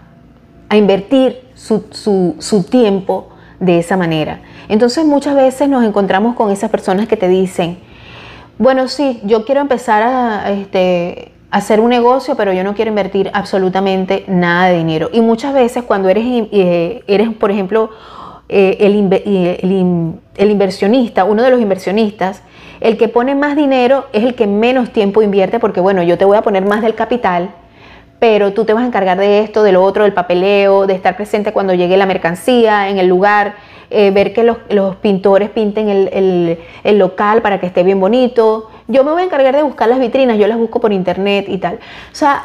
invertir 0.74 1.51
su, 1.62 2.66
tiempo 2.70 3.30
de 3.60 3.80
esa 3.80 3.98
manera. 3.98 4.42
Entonces 4.68 5.06
muchas 5.06 5.36
veces 5.36 5.70
nos 5.70 5.84
encontramos 5.84 6.36
con 6.36 6.52
esas 6.52 6.70
personas 6.70 7.08
que 7.08 7.18
te 7.18 7.28
dicen, 7.28 7.78
bueno, 8.58 8.88
sí, 8.88 9.20
yo 9.24 9.46
quiero 9.46 9.62
empezar 9.62 10.04
a, 10.04 10.52
este, 10.52 11.32
hacer 11.52 11.80
un 11.80 11.90
negocio, 11.90 12.36
pero 12.36 12.54
yo 12.54 12.64
no 12.64 12.74
quiero 12.74 12.90
invertir 12.90 13.30
absolutamente 13.34 14.24
nada 14.28 14.68
de 14.68 14.78
dinero. 14.78 15.10
Y 15.12 15.22
muchas 15.22 15.54
veces 15.54 15.84
cuando 15.84 16.10
eres, 16.10 16.26
eh, 16.26 17.04
eres 17.08 17.30
por 17.30 17.52
ejemplo, 17.52 17.90
eh, 18.50 18.78
el, 18.82 19.58
el, 20.36 20.52
inversionista, 20.52 21.24
uno 21.24 21.44
de 21.44 21.52
los 21.52 21.62
inversionistas, 21.62 22.42
el 22.80 22.98
que 22.98 23.08
pone 23.08 23.36
más 23.36 23.56
dinero 23.56 24.08
es 24.12 24.24
el 24.24 24.36
que 24.36 24.48
menos 24.48 24.92
tiempo 24.92 25.22
invierte 25.22 25.60
porque, 25.60 25.80
bueno, 25.80 26.04
yo 26.04 26.18
te 26.18 26.26
voy 26.26 26.38
a 26.38 26.42
poner 26.42 26.66
más 26.66 26.82
del 26.82 26.96
capital, 26.96 27.52
pero 28.22 28.54
tú 28.54 28.66
te 28.66 28.74
vas 28.76 28.84
a 28.84 28.86
encargar 28.86 29.18
de 29.18 29.40
esto, 29.40 29.64
de 29.64 29.72
lo 29.72 29.84
otro, 29.84 30.04
del 30.04 30.14
papeleo, 30.14 30.86
de 30.86 30.94
estar 30.94 31.16
presente 31.16 31.52
cuando 31.52 31.74
llegue 31.74 31.98
la 31.98 32.06
mercancía 32.06 32.88
en 32.88 33.00
el 33.00 33.08
lugar, 33.08 33.56
eh, 33.90 34.12
ver 34.12 34.32
que 34.32 34.44
los, 34.44 34.58
los, 34.70 34.96
pintores 34.98 35.50
pinten 35.50 35.90
el, 35.90 36.60
el, 36.84 37.00
local 37.00 37.42
para 37.42 37.60
que 37.60 37.66
esté 37.66 37.82
bien 37.82 38.00
bonito. 38.00 38.70
Yo 38.88 39.04
me 39.04 39.10
voy 39.10 39.24
a 39.24 39.26
encargar 39.26 39.56
de 39.56 39.64
buscar 39.64 39.90
las 39.90 39.98
vitrinas, 39.98 40.38
yo 40.38 40.46
las 40.46 40.60
busco 40.60 40.80
por 40.80 40.94
internet 40.94 41.46
y 41.48 41.58
tal. 41.58 41.80
O 42.12 42.16
sea, 42.16 42.44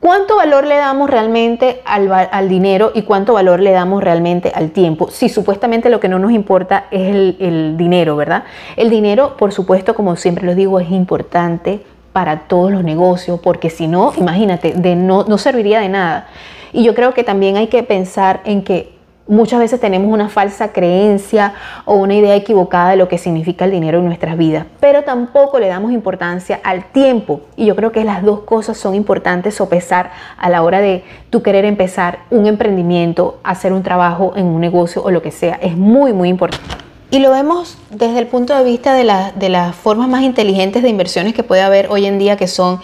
¿Cuánto 0.00 0.36
valor 0.36 0.66
le 0.66 0.76
damos 0.76 1.08
realmente 1.08 1.80
al, 1.86 2.48
dinero 2.50 2.92
y 2.94 3.02
cuánto 3.02 3.32
valor 3.32 3.60
le 3.60 3.70
damos 3.70 4.04
realmente 4.04 4.52
al 4.54 4.70
tiempo? 4.70 5.08
Si 5.10 5.30
supuestamente 5.30 5.88
lo 5.88 5.98
que 5.98 6.08
no 6.08 6.18
nos 6.18 6.32
importa 6.32 6.88
es 6.90 7.36
el, 7.38 7.76
dinero, 7.78 8.14
¿verdad? 8.14 8.44
El 8.76 8.90
dinero, 8.90 9.38
por 9.38 9.52
supuesto, 9.52 9.94
como 9.94 10.16
siempre 10.16 10.44
les 10.44 10.56
digo, 10.56 10.78
es 10.78 10.90
importante 10.90 11.86
para 12.14 12.48
todos 12.48 12.70
los 12.72 12.82
negocios, 12.82 13.40
porque 13.40 13.68
si 13.68 13.88
no, 13.88 14.14
imagínate, 14.16 14.72
de 14.72 14.96
no, 14.96 15.24
no 15.24 15.36
serviría 15.36 15.80
de 15.80 15.90
nada. 15.90 16.28
Y 16.72 16.84
yo 16.84 16.94
creo 16.94 17.12
que 17.12 17.24
también 17.24 17.56
hay 17.56 17.66
que 17.66 17.82
pensar 17.82 18.40
en 18.44 18.62
que 18.62 18.94
Muchas 19.26 19.58
veces 19.58 19.80
tenemos 19.80 20.12
una 20.12 20.28
falsa 20.28 20.72
creencia 20.72 21.54
o 21.86 21.94
una 21.94 22.14
idea 22.14 22.34
equivocada 22.34 22.90
de 22.90 22.96
lo 22.96 23.08
que 23.08 23.16
significa 23.16 23.64
el 23.64 23.70
dinero 23.70 24.00
en 24.00 24.04
nuestras 24.04 24.36
vidas, 24.36 24.66
pero 24.80 25.02
tampoco 25.02 25.58
le 25.58 25.68
damos 25.68 25.92
importancia 25.92 26.60
al 26.62 26.84
tiempo. 26.92 27.40
Y 27.56 27.64
yo 27.64 27.74
creo 27.74 27.90
que 27.90 28.04
las 28.04 28.22
dos 28.22 28.40
cosas 28.40 28.76
son 28.76 28.94
importantes 28.94 29.54
sopesar 29.54 30.10
a 30.36 30.50
la 30.50 30.62
hora 30.62 30.82
de 30.82 31.04
tú 31.30 31.42
querer 31.42 31.64
empezar 31.64 32.18
un 32.28 32.44
emprendimiento, 32.44 33.38
hacer 33.44 33.72
un 33.72 33.82
trabajo 33.82 34.34
en 34.36 34.44
un 34.44 34.60
negocio 34.60 35.02
o 35.02 35.10
lo 35.10 35.22
que 35.22 35.30
sea. 35.30 35.54
Es 35.62 35.74
muy, 35.74 36.12
muy 36.12 36.28
importante. 36.28 36.84
Y 37.10 37.18
lo 37.20 37.30
vemos 37.30 37.76
desde 37.90 38.18
el 38.18 38.26
punto 38.26 38.56
de 38.56 38.64
vista 38.64 38.94
de, 38.94 39.04
de 39.36 39.48
las 39.48 39.76
formas 39.76 40.08
más 40.08 40.22
inteligentes 40.22 40.82
de 40.82 40.88
inversiones 40.88 41.34
que 41.34 41.42
puede 41.42 41.62
haber 41.62 41.88
hoy 41.90 42.06
en 42.06 42.18
día, 42.18 42.36
que 42.36 42.48
son, 42.48 42.80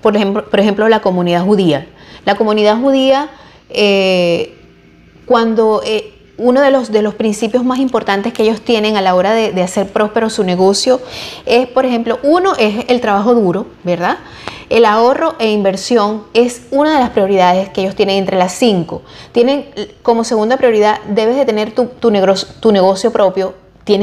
por 0.00 0.16
ejemplo, 0.16 0.48
por 0.50 0.60
ejemplo 0.60 0.88
la 0.88 1.00
comunidad 1.00 1.44
judía. 1.44 1.86
La 2.24 2.34
comunidad 2.34 2.80
judía... 2.80 3.30
Eh, 3.70 4.54
cuando 5.28 5.82
eh, 5.84 6.14
uno 6.38 6.60
de 6.60 6.70
los, 6.70 6.90
de 6.90 7.02
los 7.02 7.14
principios 7.14 7.64
más 7.64 7.80
importantes 7.80 8.32
que 8.32 8.44
ellos 8.44 8.60
tienen 8.60 8.96
a 8.96 9.02
la 9.02 9.14
hora 9.14 9.34
de, 9.34 9.62
hacer 9.62 9.88
próspero 9.88 10.30
su 10.30 10.44
negocio 10.44 11.00
es, 11.44 11.66
por 11.66 11.84
ejemplo, 11.84 12.18
uno 12.22 12.54
es 12.56 12.86
el 12.88 13.00
trabajo 13.00 13.34
duro, 13.34 13.66
¿verdad? 13.82 14.18
El 14.70 14.84
ahorro 14.84 15.34
e 15.38 15.50
inversión 15.50 16.24
es 16.34 16.62
una 16.70 16.94
de 16.94 17.00
las 17.00 17.10
prioridades 17.10 17.70
que 17.70 17.82
ellos 17.82 17.96
tienen 17.96 18.18
entre 18.18 18.36
las 18.36 18.52
cinco. 18.52 19.02
Tienen 19.32 19.66
como 20.02 20.24
segunda 20.24 20.56
prioridad, 20.56 21.00
debes 21.08 21.36
de 21.36 21.44
tener 21.44 21.72
tu, 21.72 21.86
tu, 21.86 22.12
tu 22.60 22.72
negocio 22.72 23.12
propio 23.12 23.54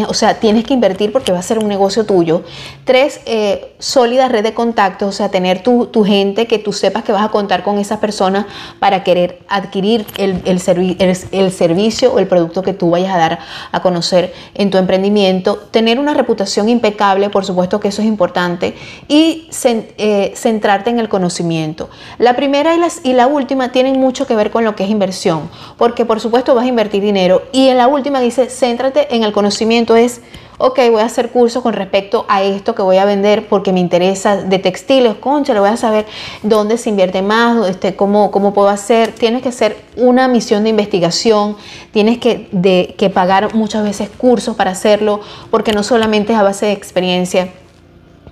O 0.08 0.14
sea, 0.16 0.40
tienes 0.40 0.64
que 0.64 0.74
invertir 0.74 1.12
porque 1.12 1.32
va 1.32 1.38
a 1.38 1.44
ser 1.44 1.60
un 1.60 1.68
negocio 1.68 2.06
tuyo. 2.06 2.44
Tres, 2.86 3.22
eh, 3.28 3.76
sólida 3.78 4.28
red 4.30 4.44
de 4.44 4.56
contactos, 4.56 5.10
o 5.10 5.12
sea, 5.12 5.30
tener 5.30 5.62
tu, 5.62 5.90
gente 6.06 6.48
que 6.48 6.58
tú 6.58 6.74
sepas 6.74 7.04
que 7.04 7.12
vas 7.12 7.24
a 7.24 7.30
contar 7.30 7.64
con 7.64 7.78
esas 7.78 8.00
personas 8.00 8.48
para 8.80 9.04
querer 9.04 9.40
adquirir 9.48 10.06
el, 10.18 10.42
el, 10.46 11.52
servicio 11.52 12.14
o 12.14 12.20
el 12.20 12.28
producto 12.28 12.64
que 12.64 12.74
tú 12.74 12.90
vayas 12.90 13.14
a 13.14 13.18
dar 13.18 13.40
a 13.72 13.82
conocer 13.82 14.34
en 14.56 14.72
tu 14.72 14.78
emprendimiento. 14.78 15.58
Tener 15.70 16.00
una 16.00 16.16
reputación 16.16 16.68
impecable, 16.68 17.30
por 17.30 17.46
supuesto 17.46 17.80
que 17.80 17.90
eso 17.90 18.02
es 18.02 18.08
importante. 18.08 18.76
Y 19.08 19.50
eh, 19.64 20.34
centrarte 20.36 20.90
en 20.90 21.00
el 21.00 21.10
conocimiento. 21.10 21.90
La 22.18 22.36
primera 22.36 22.74
y, 22.76 22.80
y 23.10 23.14
la 23.14 23.28
última 23.28 23.72
tienen 23.72 24.00
mucho 24.00 24.26
que 24.26 24.36
ver 24.36 24.50
con 24.50 24.64
lo 24.64 24.76
que 24.76 24.84
es 24.84 24.90
inversión, 24.90 25.50
porque 25.78 26.06
por 26.06 26.20
supuesto 26.20 26.56
vas 26.56 26.66
a 26.66 26.68
invertir 26.68 27.04
dinero. 27.04 27.44
Y 27.52 27.68
en 27.68 27.78
la 27.78 27.88
última 27.88 28.20
dice, 28.20 28.48
céntrate 28.50 29.16
en 29.16 29.24
el 29.24 29.32
conocimiento 29.32 29.75
emprendimiento 29.78 29.96
es, 29.96 30.22
ok, 30.58 30.80
voy 30.92 31.02
a 31.02 31.06
hacer 31.06 31.32
cursos 31.32 31.62
con 31.62 31.74
respecto 31.74 32.26
a 32.30 32.42
esto 32.44 32.76
que 32.76 32.82
voy 32.82 32.98
a 32.98 33.06
vender 33.06 33.48
porque 33.48 33.74
me 33.74 33.80
interesa 33.80 34.38
de 34.38 34.60
textiles, 34.60 35.16
concha, 35.16 35.54
le 35.54 35.60
voy 35.60 35.70
a 35.70 35.78
saber 35.78 36.06
dónde 36.44 36.78
se 36.78 36.90
invierte 36.90 37.22
más, 37.22 37.68
este, 37.68 37.96
cómo, 37.96 38.32
puedo 38.54 38.70
hacer. 38.70 39.12
Tienes 39.12 39.42
que 39.42 39.50
hacer 39.50 39.78
una 39.98 40.28
misión 40.28 40.64
de 40.64 40.70
investigación, 40.70 41.58
tienes 41.92 42.20
que, 42.20 43.12
pagar 43.14 43.54
muchas 43.54 43.84
veces 43.84 44.10
cursos 44.10 44.56
para 44.56 44.72
hacerlo, 44.72 45.22
porque 45.52 45.72
no 45.72 45.84
solamente 45.84 46.34
es 46.34 46.40
a 46.40 46.44
base 46.44 46.68
de 46.68 46.72
experiencia. 46.72 47.50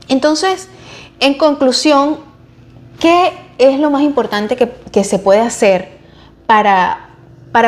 Entonces, 0.08 0.70
en 1.20 1.36
conclusión, 1.36 2.18
¿qué 3.00 3.32
es 3.58 3.80
lo 3.80 3.92
más 3.92 4.02
importante 4.02 4.56
que, 4.56 5.04
se 5.04 5.20
puede 5.20 5.40
hacer 5.40 6.00
para 6.48 7.08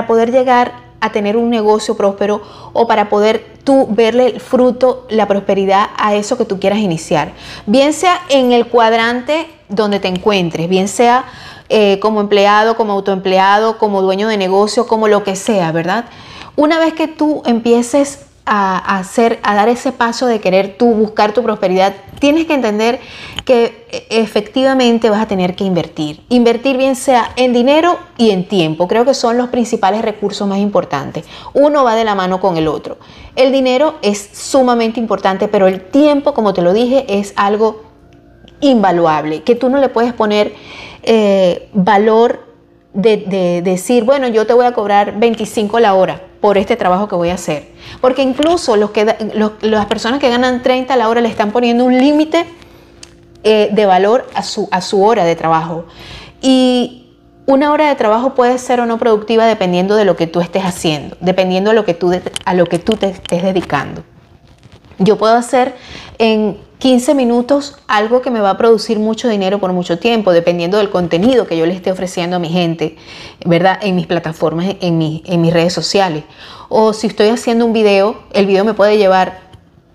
poder 0.08 0.32
llegar 0.32 0.86
a 1.06 1.12
tener 1.12 1.38
un 1.38 1.50
negocio 1.50 1.96
próspero 1.96 2.42
o 2.74 2.88
para 2.88 3.10
poder 3.10 3.55
tú 3.66 3.88
verle 3.90 4.28
el 4.28 4.40
fruto, 4.40 5.06
la 5.10 5.28
prosperidad 5.28 5.90
a 5.98 6.16
eso 6.16 6.38
que 6.38 6.46
tú 6.46 6.60
quieras 6.60 6.80
iniciar. 6.80 7.34
Bien 7.66 7.92
sea 7.92 8.22
en 8.30 8.54
el 8.54 8.68
cuadrante 8.68 9.48
donde 9.68 10.00
te 10.00 10.08
encuentres, 10.08 10.70
bien 10.70 10.88
sea 10.88 11.26
eh, 11.68 12.00
como 12.00 12.22
empleado, 12.22 12.78
como 12.78 12.94
autoempleado, 12.94 13.78
como 13.78 14.02
dueño 14.02 14.30
de 14.30 14.38
negocio, 14.38 14.88
como 14.88 15.08
lo 15.08 15.24
que 15.24 15.36
sea, 15.36 15.72
¿verdad? 15.72 16.06
Una 16.56 16.80
vez 16.80 16.94
que 16.94 17.08
tú 17.08 17.42
empieces 17.46 18.28
a, 18.46 18.98
hacer, 18.98 19.40
a 19.44 19.56
dar 19.56 19.70
ese 19.70 19.92
paso 19.92 20.28
de 20.28 20.40
querer 20.40 20.78
tú 20.78 20.94
buscar 20.94 21.34
tu 21.34 21.42
prosperidad, 21.42 21.94
tienes 22.20 22.46
que 22.46 22.54
entender 22.54 23.00
que 23.44 23.86
e, 23.90 24.22
efectivamente 24.22 25.10
vas 25.10 25.22
a 25.22 25.28
tener 25.28 25.56
que 25.56 25.64
invertir. 25.64 26.22
Invertir 26.30 26.78
bien 26.78 26.96
sea 26.96 27.32
en 27.36 27.54
dinero 27.54 27.98
y 28.18 28.32
en 28.32 28.48
tiempo. 28.48 28.88
Creo 28.88 29.06
que 29.06 29.14
son 29.14 29.38
los 29.38 29.50
principales 29.50 30.02
recursos 30.02 30.48
más 30.48 30.60
importantes. 30.60 31.26
Uno 31.54 31.84
va 31.84 31.96
de 31.96 32.04
la 32.04 32.16
mano 32.16 32.40
con 32.40 32.58
el 32.58 32.68
otro. 32.68 32.98
El 33.36 33.52
dinero 33.52 33.96
es 34.02 34.30
sumamente 34.34 35.00
importante, 35.00 35.48
pero 35.48 35.68
el 35.68 35.82
tiempo, 35.82 36.34
como 36.34 36.54
te 36.54 36.62
lo 36.62 36.74
dije, 36.74 37.06
es 37.08 37.34
algo 37.36 37.84
invaluable, 38.62 39.44
que 39.44 39.56
tú 39.56 39.70
no 39.70 39.80
le 39.80 39.90
puedes 39.90 40.14
poner 40.14 40.54
eh, 41.04 41.70
valor 41.74 42.45
de, 42.96 43.18
de 43.18 43.62
decir, 43.62 44.04
bueno, 44.04 44.28
yo 44.28 44.48
te 44.48 44.54
voy 44.54 44.66
a 44.66 44.72
cobrar 44.72 45.20
25 45.20 45.80
la 45.80 45.94
hora 45.94 46.22
por 46.42 46.58
este 46.58 46.76
trabajo 46.76 47.08
que 47.08 47.16
voy 47.16 47.30
a 47.30 47.34
hacer. 47.36 47.70
Porque 48.02 48.22
incluso 48.22 48.76
los 48.76 48.92
que, 48.92 49.16
las 49.62 49.86
personas 49.88 50.20
que 50.20 50.30
ganan 50.30 50.62
30 50.62 50.94
a 50.94 50.98
la 50.98 51.10
hora 51.10 51.22
le 51.22 51.28
están 51.28 51.52
poniendo 51.52 51.84
un 51.86 51.98
límite 51.98 52.46
eh, 53.44 53.70
de 53.72 53.86
valor 53.86 54.28
a 54.36 54.44
su, 54.44 54.68
a 54.72 54.82
su 54.82 55.04
hora 55.04 55.24
de 55.26 55.36
trabajo. 55.36 55.86
Y 56.42 57.06
una 57.48 57.72
hora 57.72 57.90
de 57.90 57.96
trabajo 57.96 58.36
puede 58.36 58.58
ser 58.58 58.80
o 58.80 58.86
no 58.86 58.98
productiva 58.98 59.46
dependiendo 59.46 59.96
de 59.96 60.06
lo 60.06 60.16
que 60.16 60.28
tú 60.28 60.40
estés 60.40 60.64
haciendo, 60.64 61.18
dependiendo 61.20 61.72
de 61.72 61.76
lo 61.76 61.86
que 61.86 61.94
tú, 61.94 62.12
a 62.46 62.54
lo 62.54 62.66
que 62.66 62.80
tú 62.80 62.94
te 62.94 63.08
estés 63.10 63.44
dedicando. 63.44 64.04
Yo 65.00 65.18
puedo 65.18 65.36
hacer 65.36 65.76
en 66.18 66.58
15 66.80 67.16
minutos 67.16 67.78
algo 67.88 68.22
que 68.22 68.32
me 68.32 68.42
va 68.42 68.52
a 68.52 68.58
producir 68.58 69.00
mucho 69.00 69.28
dinero 69.28 69.60
por 69.60 69.74
mucho 69.74 69.98
tiempo, 70.00 70.32
dependiendo 70.32 70.78
del 70.78 70.90
contenido 70.90 71.48
que 71.48 71.58
yo 71.58 71.66
le 71.66 71.74
esté 71.74 71.92
ofreciendo 71.92 72.36
a 72.36 72.40
mi 72.40 72.50
gente, 72.50 72.98
¿verdad? 73.46 73.80
En 73.82 73.96
mis 73.96 74.08
plataformas, 74.08 74.76
en, 74.82 75.22
en 75.26 75.42
mis 75.42 75.54
redes 75.54 75.74
sociales. 75.74 76.24
O 76.70 76.94
si 76.94 77.08
estoy 77.08 77.30
haciendo 77.30 77.66
un 77.66 77.74
video, 77.74 78.20
el 78.34 78.46
video 78.46 78.64
me 78.66 78.74
puede 78.74 78.98
llevar 78.98 79.46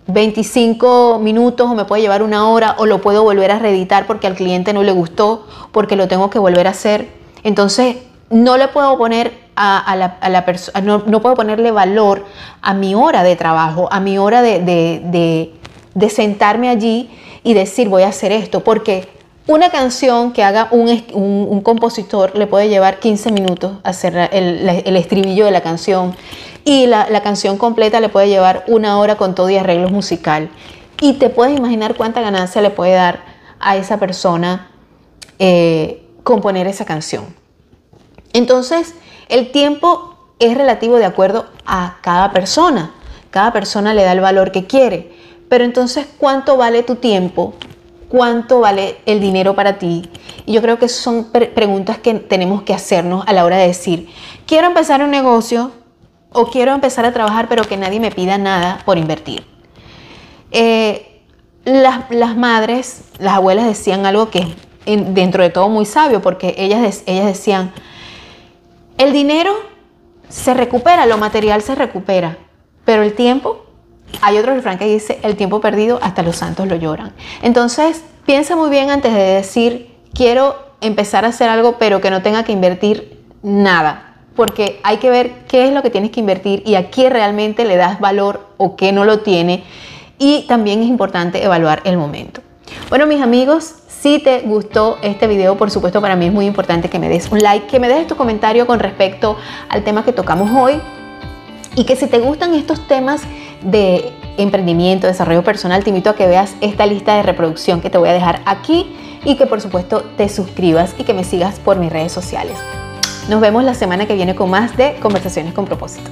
25 0.09 1.19
minutos 1.21 1.71
o 1.71 1.75
me 1.75 1.85
puede 1.85 2.03
llevar 2.03 2.23
una 2.23 2.49
hora 2.49 2.75
o 2.79 2.87
lo 2.87 3.01
puedo 3.01 3.23
volver 3.23 3.51
a 3.53 3.59
reeditar 3.59 4.07
porque 4.07 4.27
al 4.27 4.35
cliente 4.35 4.73
no 4.73 4.83
le 4.83 4.93
gustó, 4.93 5.47
porque 5.73 5.97
lo 5.97 6.09
tengo 6.09 6.31
que 6.31 6.39
volver 6.39 6.67
a 6.67 6.71
hacer. 6.71 7.09
Entonces, 7.43 7.97
no 8.31 8.57
le 8.57 8.69
puedo 8.69 8.97
poner 8.97 9.33
a, 9.57 9.95
la, 9.97 10.45
persona, 10.47 10.81
no, 10.81 11.21
puedo 11.21 11.35
ponerle 11.35 11.71
valor 11.71 12.25
a 12.63 12.73
mi 12.73 12.95
hora 12.95 13.23
de 13.23 13.37
trabajo, 13.37 13.89
a 13.93 14.01
mi 14.01 14.17
hora 14.17 14.41
de, 14.41 15.53
sentarme 16.09 16.71
allí 16.71 17.11
y 17.43 17.53
decir 17.55 17.89
voy 17.89 18.05
a 18.05 18.09
hacer 18.09 18.33
esto, 18.33 18.61
porque 18.61 19.09
una 19.47 19.71
canción 19.71 20.33
que 20.33 20.45
haga 20.45 20.69
un, 20.71 21.61
compositor 21.63 22.37
le 22.37 22.47
puede 22.47 22.69
llevar 22.69 23.01
15 23.01 23.33
minutos 23.33 23.79
hacer 23.83 24.31
el, 24.33 24.97
estribillo 24.97 25.45
de 25.45 25.51
la 25.51 25.61
canción 25.61 26.15
y 26.65 26.87
la, 26.87 27.21
canción 27.23 27.59
completa 27.59 28.01
le 28.01 28.09
puede 28.09 28.29
llevar 28.29 28.65
una 28.69 28.99
hora 28.99 29.17
con 29.17 29.35
todo 29.35 29.51
y 29.51 29.57
arreglos 29.57 29.91
musical. 29.91 30.49
Y 31.03 31.15
te 31.15 31.31
puedes 31.31 31.57
imaginar 31.57 31.97
cuánta 31.97 32.21
ganancia 32.21 32.63
le 32.63 32.71
puede 32.71 32.93
dar 32.93 33.25
a 33.59 33.77
esa 33.77 33.99
persona 33.99 34.71
eh, 35.39 36.07
componer 36.23 36.67
esa 36.67 36.85
canción. 36.85 37.40
Entonces, 38.33 38.95
el 39.29 39.51
tiempo 39.51 40.17
es 40.39 40.57
relativo 40.57 40.97
de 40.97 41.05
acuerdo 41.05 41.47
a 41.67 41.99
cada 42.03 42.33
persona. 42.33 42.93
Cada 43.31 43.53
persona 43.53 43.95
le 43.95 44.03
da 44.03 44.13
el 44.13 44.21
valor 44.21 44.53
que 44.53 44.67
quiere. 44.67 45.15
Pero 45.49 45.65
entonces, 45.65 46.07
¿cuánto 46.19 46.57
vale 46.57 46.83
tu 46.83 46.97
tiempo? 46.97 47.55
¿Cuánto 48.09 48.61
vale 48.61 48.99
el 49.07 49.21
dinero 49.21 49.55
para 49.55 49.79
ti? 49.79 50.09
Y 50.47 50.53
yo 50.53 50.63
creo 50.63 50.79
que 50.79 50.89
son 50.89 51.27
preguntas 51.31 51.99
que 51.99 52.15
tenemos 52.15 52.63
que 52.63 52.75
hacernos 52.75 53.25
a 53.27 53.33
la 53.33 53.45
hora 53.45 53.57
de 53.57 53.69
decir, 53.69 54.09
quiero 54.47 54.67
empezar 54.67 55.03
un 55.03 55.11
negocio 55.11 55.71
o 56.33 56.47
quiero 56.47 56.73
empezar 56.73 57.05
a 57.05 57.13
trabajar 57.13 57.49
pero 57.49 57.65
que 57.65 57.77
nadie 57.77 58.01
me 58.01 58.11
pida 58.11 58.39
nada 58.39 58.81
por 58.85 58.99
invertir. 58.99 59.45
Eh, 60.51 61.23
las, 61.65 62.37
madres, 62.37 63.03
las 63.19 63.35
abuelas 63.35 63.67
decían 63.67 64.07
algo 64.07 64.31
que 64.31 64.47
dentro 64.87 65.43
de 65.43 65.51
todo 65.51 65.69
muy 65.69 65.87
sabio 65.87 66.21
porque 66.23 66.55
ellas, 66.59 67.03
ellas 67.07 67.27
decían, 67.27 67.73
el 69.01 69.15
dinero 69.15 69.55
se 70.29 70.53
recupera, 70.53 71.07
lo 71.07 71.17
material 71.17 71.63
se 71.63 71.75
recupera, 71.75 72.37
pero 72.85 73.03
el 73.03 73.15
tiempo, 73.15 73.65
hay 74.21 74.37
otro 74.37 74.55
refrán 74.55 74.77
que 74.77 74.85
dice, 74.85 75.19
el 75.23 75.37
tiempo 75.37 75.63
perdido 75.63 75.99
hasta 76.03 76.23
los 76.23 76.37
santos 76.37 76.69
lo 76.69 76.77
lloran. 76.77 77.15
Entonces, 77.41 78.05
piensa 78.27 78.57
muy 78.57 78.69
bien 78.69 78.91
antes 78.91 79.15
de 79.15 79.23
decir, 79.23 79.97
quiero 80.13 80.55
empezar 80.83 81.25
a 81.25 81.29
hacer 81.29 81.49
algo, 81.49 81.77
pero 81.79 82.03
que 82.03 82.11
no 82.11 82.21
tenga 82.21 82.45
que 82.45 82.53
invertir 82.53 83.25
nada, 83.43 84.17
porque 84.37 84.81
hay 84.83 84.99
que 84.99 85.09
ver 85.09 85.47
qué 85.49 85.67
es 85.67 85.73
lo 85.73 85.83
que 85.83 85.89
tienes 85.89 86.11
que 86.11 86.21
invertir 86.21 86.63
y 86.67 86.75
a 86.75 86.91
qué 86.91 87.09
realmente 87.09 87.65
le 87.65 87.77
das 87.77 88.01
valor 88.01 88.49
o 88.59 88.77
qué 88.77 88.93
no 88.93 89.07
lo 89.07 89.21
tiene. 89.21 89.65
Y 90.19 90.43
también 90.47 90.83
es 90.83 90.89
importante 90.89 91.43
evaluar 91.43 91.81
el 91.85 91.97
momento. 91.97 92.43
Bueno, 92.89 93.07
mis 93.07 93.23
amigos, 93.23 93.75
si 93.89 94.19
te 94.19 94.41
gustó 94.41 94.99
este 95.03 95.27
video, 95.27 95.57
por 95.57 95.71
supuesto 95.71 96.01
para 96.01 96.17
mí 96.17 96.27
es 96.27 96.33
muy 96.33 96.47
importante 96.47 96.89
que 96.89 96.99
me 96.99 97.09
des 97.09 97.31
un 97.31 97.41
like, 97.41 97.67
que 97.67 97.79
me 97.79 97.89
des 97.89 98.07
tu 98.07 98.17
comentario 98.17 98.67
con 98.67 98.79
respecto 98.79 99.37
al 99.69 99.85
tema 99.85 100.05
que 100.05 100.13
tocamos 100.13 100.51
hoy 100.51 100.81
y 101.77 101.85
que 101.85 101.97
si 101.97 102.07
te 102.07 102.19
gustan 102.19 102.55
estos 102.55 102.87
temas 102.87 103.23
de 103.63 104.13
emprendimiento, 104.39 105.07
desarrollo 105.07 105.45
personal, 105.45 105.85
te 105.85 105.91
invito 105.91 106.11
a 106.11 106.15
que 106.15 106.27
veas 106.27 106.55
esta 106.61 106.87
lista 106.87 107.15
de 107.17 107.23
reproducción 107.23 107.81
que 107.81 107.91
te 107.91 107.99
voy 107.99 108.09
a 108.09 108.13
dejar 108.13 108.41
aquí 108.47 108.97
y 109.25 109.37
que 109.37 109.47
por 109.47 109.61
supuesto 109.61 110.03
te 110.17 110.29
suscribas 110.29 110.95
y 110.99 111.05
que 111.05 111.15
me 111.15 111.25
sigas 111.25 111.59
por 111.59 111.77
mis 111.77 111.93
redes 111.93 112.13
sociales. 112.13 112.57
Nos 113.29 113.41
vemos 113.41 113.65
la 113.65 113.75
semana 113.75 114.07
que 114.07 114.15
viene 114.15 114.35
con 114.35 114.51
más 114.51 114.77
de 114.77 114.97
Conversaciones 115.01 115.53
con 115.53 115.67
propósito. 115.67 116.11